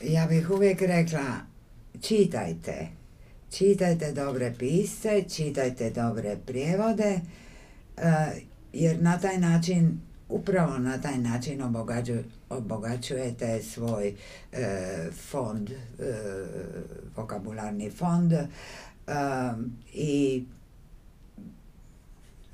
ja 0.00 0.26
bih 0.26 0.50
uvijek 0.50 0.80
rekla 0.80 1.24
čitajte. 2.00 2.88
Čitajte 3.50 4.12
dobre 4.12 4.54
pisce, 4.58 5.24
čitajte 5.28 5.90
dobre 5.90 6.36
prijevode, 6.46 7.20
e, 7.96 8.40
jer 8.72 9.02
na 9.02 9.18
taj 9.18 9.38
način, 9.38 10.00
upravo 10.28 10.78
na 10.78 11.00
taj 11.00 11.18
način 11.18 11.62
obogaćujete 12.50 13.62
svoj 13.62 14.14
e, 14.52 15.10
fond, 15.30 15.70
e, 15.70 15.76
vokabularni 17.16 17.90
fond 17.90 18.32
i 19.92 20.44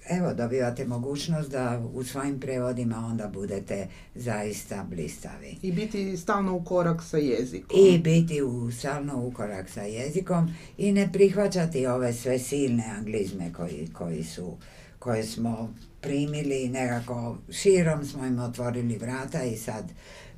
evo 0.08 0.34
dobivate 0.34 0.84
mogućnost 0.84 1.50
da 1.50 1.82
u 1.94 2.04
svojim 2.04 2.40
prevodima 2.40 3.06
onda 3.10 3.28
budete 3.28 3.86
zaista 4.14 4.86
blistavi. 4.90 5.56
I 5.62 5.72
biti 5.72 6.16
stalno 6.16 6.56
u 6.56 6.64
korak 6.64 7.02
sa 7.02 7.16
jezikom. 7.16 7.78
I 7.80 7.98
biti 7.98 8.42
u, 8.42 8.70
stalno 8.72 9.26
u 9.26 9.32
korak 9.32 9.68
sa 9.70 9.82
jezikom 9.82 10.54
i 10.78 10.92
ne 10.92 11.12
prihvaćati 11.12 11.86
ove 11.86 12.12
sve 12.12 12.38
silne 12.38 12.84
anglizme 12.98 13.52
koji, 13.52 13.88
koji 13.92 14.24
su, 14.24 14.56
koje 14.98 15.24
smo 15.24 15.74
primili 16.00 16.68
nekako 16.68 17.38
širom 17.50 18.04
smo 18.04 18.26
im 18.26 18.38
otvorili 18.38 18.98
vrata 18.98 19.42
i 19.42 19.56
sad 19.56 19.84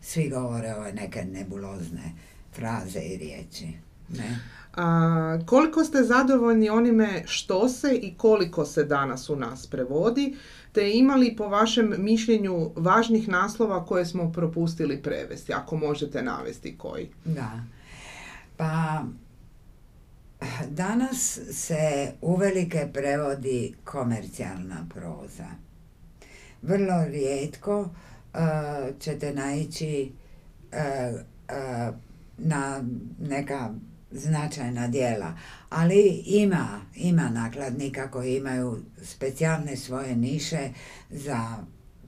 svi 0.00 0.28
govore 0.28 0.74
ove 0.74 0.92
neke 0.92 1.24
nebulozne 1.24 2.12
fraze 2.54 3.00
i 3.00 3.16
riječi. 3.16 3.68
Ne? 4.08 4.38
A, 4.76 5.38
koliko 5.46 5.84
ste 5.84 6.02
zadovoljni 6.02 6.70
onime 6.70 7.22
što 7.26 7.68
se 7.68 7.94
i 7.94 8.14
koliko 8.16 8.64
se 8.64 8.84
danas 8.84 9.30
u 9.30 9.36
nas 9.36 9.66
prevodi, 9.66 10.36
te 10.72 10.90
imali 10.90 11.36
po 11.36 11.48
vašem 11.48 11.94
mišljenju 11.98 12.70
važnih 12.76 13.28
naslova 13.28 13.86
koje 13.86 14.06
smo 14.06 14.32
propustili 14.32 15.02
prevesti, 15.02 15.52
ako 15.52 15.76
možete 15.76 16.22
navesti 16.22 16.78
koji? 16.78 17.08
Da. 17.24 17.50
Pa 18.56 19.02
danas 20.68 21.40
se 21.50 22.12
uvelike 22.20 22.88
prevodi 22.92 23.74
komercijalna 23.84 24.86
proza. 24.94 25.48
Vrlo 26.62 27.04
rijetko 27.04 27.80
uh, 27.80 27.90
ćete 28.98 29.34
naići 29.34 30.12
uh, 30.72 31.20
uh, 31.20 31.94
na 32.38 32.84
neka 33.20 33.70
značajna 34.12 34.88
dijela, 34.88 35.38
ali 35.70 36.22
ima, 36.26 36.80
ima 36.94 37.28
nakladnika 37.30 38.10
koji 38.10 38.36
imaju 38.36 38.82
specijalne 39.02 39.76
svoje 39.76 40.16
niše 40.16 40.68
za 41.10 41.56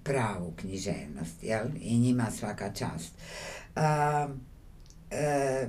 pravu 0.05 0.53
književnost, 0.57 1.43
jel? 1.43 1.67
I 1.81 1.99
njima 1.99 2.31
svaka 2.31 2.73
čast. 2.73 3.13
E, 5.11 5.69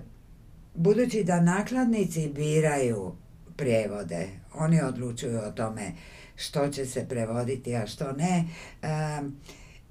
budući 0.76 1.24
da 1.24 1.42
nakladnici 1.42 2.32
biraju 2.36 3.16
prijevode, 3.56 4.28
oni 4.54 4.82
odlučuju 4.82 5.40
o 5.40 5.52
tome 5.52 5.92
što 6.36 6.68
će 6.68 6.86
se 6.86 7.06
prevoditi, 7.10 7.76
a 7.76 7.88
što 7.88 8.12
ne. 8.12 8.46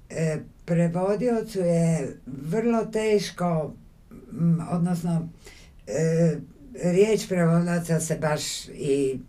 E, 0.09 0.37
prevodiocu 0.65 1.59
je 1.59 2.15
vrlo 2.25 2.85
teško, 2.85 3.73
odnosno 4.71 5.29
e, 5.87 6.37
riječ 6.83 7.27
prevodlaca 7.27 7.99
se 7.99 8.15
baš 8.15 8.67
i 8.67 9.19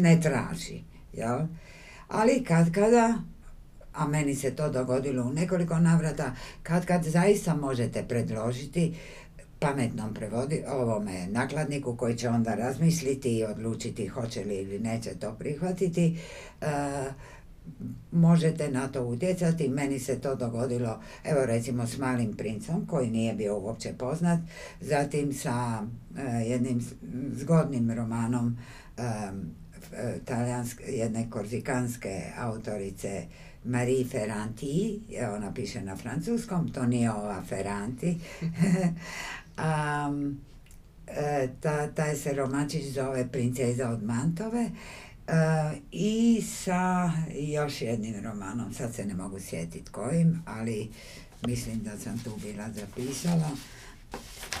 ne 0.00 0.20
traži, 0.20 0.82
jel? 1.12 1.38
Ali 2.08 2.44
kad 2.44 2.72
kada, 2.72 3.14
a 3.92 4.06
meni 4.06 4.34
se 4.34 4.50
to 4.50 4.68
dogodilo 4.68 5.22
u 5.22 5.32
nekoliko 5.32 5.78
navrata, 5.78 6.34
kad 6.62 6.86
kad 6.86 7.04
zaista 7.04 7.54
možete 7.54 8.04
predložiti 8.08 8.94
pametnom 9.60 10.14
prevodi, 10.14 10.64
ovome 10.68 11.26
nakladniku 11.26 11.96
koji 11.96 12.16
će 12.16 12.28
onda 12.28 12.54
razmisliti 12.54 13.38
i 13.38 13.44
odlučiti 13.44 14.06
hoće 14.06 14.44
li 14.44 14.54
ili 14.54 14.78
neće 14.78 15.10
to 15.10 15.34
prihvatiti, 15.38 16.18
uh, 16.60 16.66
možete 18.12 18.70
na 18.70 18.88
to 18.88 19.04
utjecati. 19.04 19.68
Meni 19.68 19.98
se 19.98 20.20
to 20.20 20.34
dogodilo, 20.34 21.00
evo 21.24 21.46
recimo 21.46 21.86
s 21.86 21.98
Malim 21.98 22.36
princom, 22.36 22.86
koji 22.86 23.10
nije 23.10 23.34
bio 23.34 23.58
uopće 23.58 23.92
poznat, 23.98 24.40
zatim 24.80 25.32
sa 25.32 25.82
e, 26.18 26.22
jednim 26.22 26.80
zgodnim 27.32 27.90
romanom 27.90 28.58
e, 28.96 29.02
jedne 30.88 31.30
korzikanske 31.30 32.22
autorice 32.38 33.26
Marie 33.64 34.04
Ferranti, 34.04 35.00
ona 35.36 35.54
piše 35.54 35.82
na 35.82 35.96
francuskom, 35.96 36.72
to 36.72 36.86
nije 36.86 37.12
ova 37.12 37.42
Ferranti. 37.42 38.18
um, 40.08 40.40
ta, 41.60 41.86
taj 41.94 42.16
se 42.16 42.32
romančić 42.32 42.84
zove 42.84 43.28
Princeza 43.28 43.90
od 43.90 44.02
Mantove 44.02 44.70
i 45.90 46.42
sa 46.42 47.10
još 47.30 47.82
jednim 47.82 48.24
romanom, 48.24 48.74
sad 48.74 48.94
se 48.94 49.04
ne 49.04 49.14
mogu 49.14 49.40
sjetiti 49.40 49.92
kojim, 49.92 50.42
ali 50.46 50.90
mislim 51.46 51.82
da 51.82 51.98
sam 51.98 52.18
tu 52.18 52.36
bila 52.42 52.70
zapisala, 52.72 53.50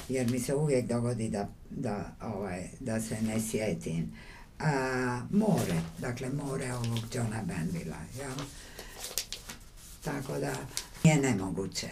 jer 0.08 0.30
mi 0.30 0.40
se 0.40 0.54
uvijek 0.54 0.86
dogodi 0.86 1.28
da, 1.28 1.48
da, 1.70 2.16
ovaj, 2.22 2.68
da 2.80 3.00
se 3.00 3.22
ne 3.22 3.40
sjetim. 3.40 4.12
A, 4.58 5.20
more, 5.30 5.80
dakle 5.98 6.28
more 6.28 6.74
ovog 6.74 6.98
Johna 7.14 7.42
Banvilla, 7.42 7.96
jel? 8.18 8.46
Tako 10.04 10.38
da 10.38 10.52
je 11.04 11.16
nemoguće. 11.16 11.86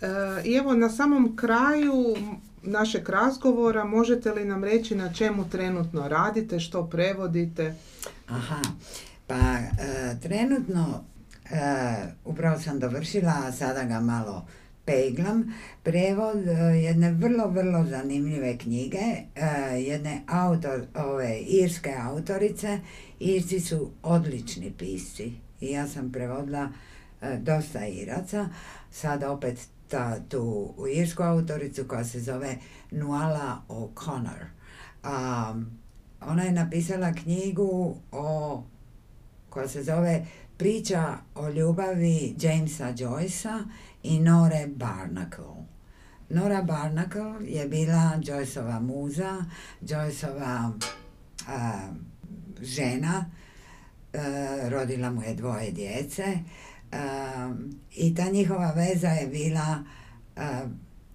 E, 0.00 0.06
I 0.44 0.54
evo 0.54 0.74
na 0.74 0.90
samom 0.90 1.36
kraju 1.36 2.16
našeg 2.62 3.08
razgovora 3.08 3.84
možete 3.84 4.32
li 4.32 4.44
nam 4.44 4.64
reći 4.64 4.94
na 4.94 5.12
čemu 5.12 5.48
trenutno 5.48 6.08
radite, 6.08 6.60
što 6.60 6.86
prevodite? 6.86 7.74
Aha, 8.28 8.62
pa 9.26 9.34
e, 9.34 10.16
trenutno 10.22 11.04
upravo 12.24 12.60
sam 12.60 12.78
dovršila, 12.78 13.32
a 13.46 13.52
sada 13.52 13.84
ga 13.84 14.00
malo 14.00 14.46
peglam. 14.84 15.54
Prevod 15.82 16.46
jedne 16.82 17.12
vrlo, 17.12 17.48
vrlo 17.48 17.84
zanimljive 17.84 18.58
knjige, 18.58 19.04
jedne 19.78 20.22
autor, 20.26 20.82
ove, 20.94 21.38
irske 21.38 21.94
autorice. 22.00 22.78
Irci 23.20 23.60
su 23.60 23.90
odlični 24.02 24.72
pisci 24.78 25.32
i 25.60 25.70
ja 25.70 25.86
sam 25.86 26.12
prevodila 26.12 26.68
dosta 27.38 27.86
Iraca. 27.86 28.48
Sad 28.90 29.22
opet 29.22 29.58
ta, 29.88 30.20
tu 30.28 30.74
irsku 30.92 31.22
autoricu 31.22 31.84
koja 31.88 32.04
se 32.04 32.20
zove 32.20 32.56
Nuala 32.90 33.62
O'Connor. 33.68 34.44
ona 36.20 36.42
je 36.42 36.52
napisala 36.52 37.12
knjigu 37.12 37.96
o, 38.12 38.62
koja 39.50 39.68
se 39.68 39.82
zove 39.82 40.26
Priča 40.56 41.16
o 41.34 41.48
ljubavi 41.48 42.34
Jamesa 42.40 42.92
Joycea 42.92 43.64
i 44.02 44.20
Nore 44.20 44.66
Barnacle. 44.66 45.64
Nora 46.28 46.62
Barnacle 46.62 47.34
je 47.46 47.68
bila 47.68 48.18
Joyceova 48.22 48.80
muza, 48.80 49.44
Joyceova 49.80 50.72
žena, 52.60 53.30
rodila 54.68 55.10
mu 55.10 55.22
je 55.22 55.34
dvoje 55.34 55.70
djece 55.70 56.38
i 57.94 58.14
ta 58.14 58.30
njihova 58.30 58.72
veza 58.72 59.08
je 59.08 59.26
bila 59.26 59.84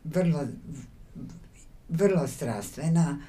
vrlo, 0.04 0.48
vrlo 1.90 2.28
strastvena 2.28 3.20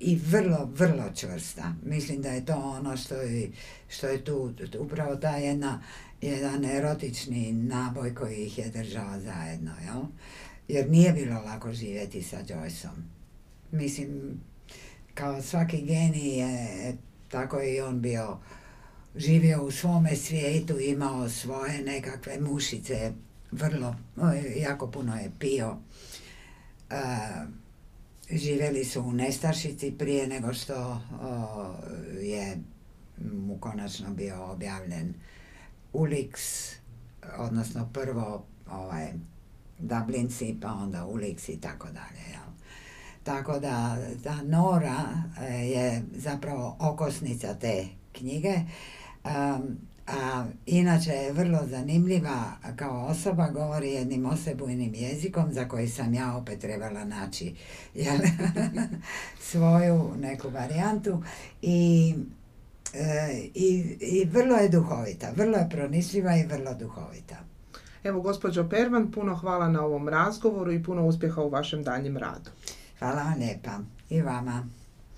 i 0.00 0.16
vrlo, 0.16 0.70
vrlo 0.74 1.04
čvrsta. 1.14 1.74
Mislim 1.82 2.22
da 2.22 2.28
je 2.28 2.44
to 2.44 2.54
ono 2.54 2.96
što 2.96 3.14
je, 3.14 3.50
što 3.88 4.06
je 4.06 4.24
tu, 4.24 4.54
upravo 4.78 5.16
ta 5.16 5.36
jedna, 5.36 5.82
jedan 6.20 6.64
erotični 6.64 7.52
naboj 7.52 8.14
koji 8.14 8.36
ih 8.36 8.58
je 8.58 8.68
držao 8.68 9.20
zajedno, 9.20 9.72
jel? 9.84 10.02
Jer 10.68 10.90
nije 10.90 11.12
bilo 11.12 11.40
lako 11.40 11.72
živjeti 11.72 12.22
sa 12.22 12.36
Joyceom. 12.36 13.02
Mislim, 13.70 14.40
kao 15.14 15.42
svaki 15.42 15.82
genij 15.82 16.38
je, 16.38 16.96
tako 17.28 17.62
i 17.62 17.80
on 17.80 18.00
bio 18.00 18.38
živio 19.16 19.62
u 19.62 19.70
svome 19.70 20.16
svijetu, 20.16 20.78
imao 20.80 21.28
svoje 21.28 21.82
nekakve 21.82 22.40
mušice, 22.40 23.12
vrlo, 23.50 23.96
jako 24.56 24.90
puno 24.90 25.16
je 25.16 25.30
pio. 25.38 25.70
Uh, 26.90 26.96
živjeli 28.30 28.84
su 28.84 29.00
u 29.00 29.12
Nestašici 29.12 29.94
prije 29.98 30.26
nego 30.26 30.54
što 30.54 31.00
je 32.20 32.58
mu 33.32 33.58
konačno 33.58 34.14
bio 34.14 34.44
objavljen 34.44 35.14
Ulix, 35.92 36.32
odnosno 37.38 37.88
prvo 37.92 38.44
ovaj, 38.70 39.12
Dublinci, 39.78 40.56
pa 40.62 40.72
onda 40.72 41.06
Ulix 41.06 41.52
i 41.52 41.60
tako 41.60 41.88
dalje. 41.88 42.32
Tako 43.24 43.58
da 43.58 43.96
ta 44.24 44.42
Nora 44.42 45.04
e, 45.40 45.54
je 45.54 46.02
zapravo 46.16 46.76
okosnica 46.80 47.54
te 47.54 47.86
knjige. 48.12 48.54
A 50.06 50.44
inače 50.66 51.10
je 51.10 51.32
vrlo 51.32 51.58
zanimljiva 51.66 52.52
kao 52.76 53.06
osoba, 53.06 53.50
govori 53.50 53.90
jednim 53.90 54.26
osebujnim 54.26 54.94
jezikom 54.94 55.52
za 55.52 55.68
koji 55.68 55.88
sam 55.88 56.14
ja 56.14 56.36
opet 56.36 56.60
trebala 56.60 57.04
naći 57.04 57.54
jel, 57.94 58.18
svoju 59.50 60.10
neku 60.20 60.48
varijantu 60.50 61.22
i, 61.62 62.14
e, 62.94 63.32
i, 63.54 63.96
i 64.00 64.24
vrlo 64.24 64.56
je 64.56 64.68
duhovita, 64.68 65.32
vrlo 65.36 65.58
je 65.58 65.68
pronisljiva 65.70 66.36
i 66.36 66.46
vrlo 66.46 66.74
duhovita. 66.74 67.36
Evo, 68.04 68.20
gospođo 68.20 68.68
Pervan, 68.68 69.10
puno 69.10 69.36
hvala 69.36 69.68
na 69.68 69.84
ovom 69.84 70.08
razgovoru 70.08 70.72
i 70.72 70.82
puno 70.82 71.06
uspjeha 71.06 71.42
u 71.42 71.48
vašem 71.48 71.82
danjem 71.82 72.16
radu. 72.16 72.50
Hvala 72.98 73.22
vam 73.22 73.38
lijepa 73.38 73.78
i 74.10 74.22
vama. 74.22 74.66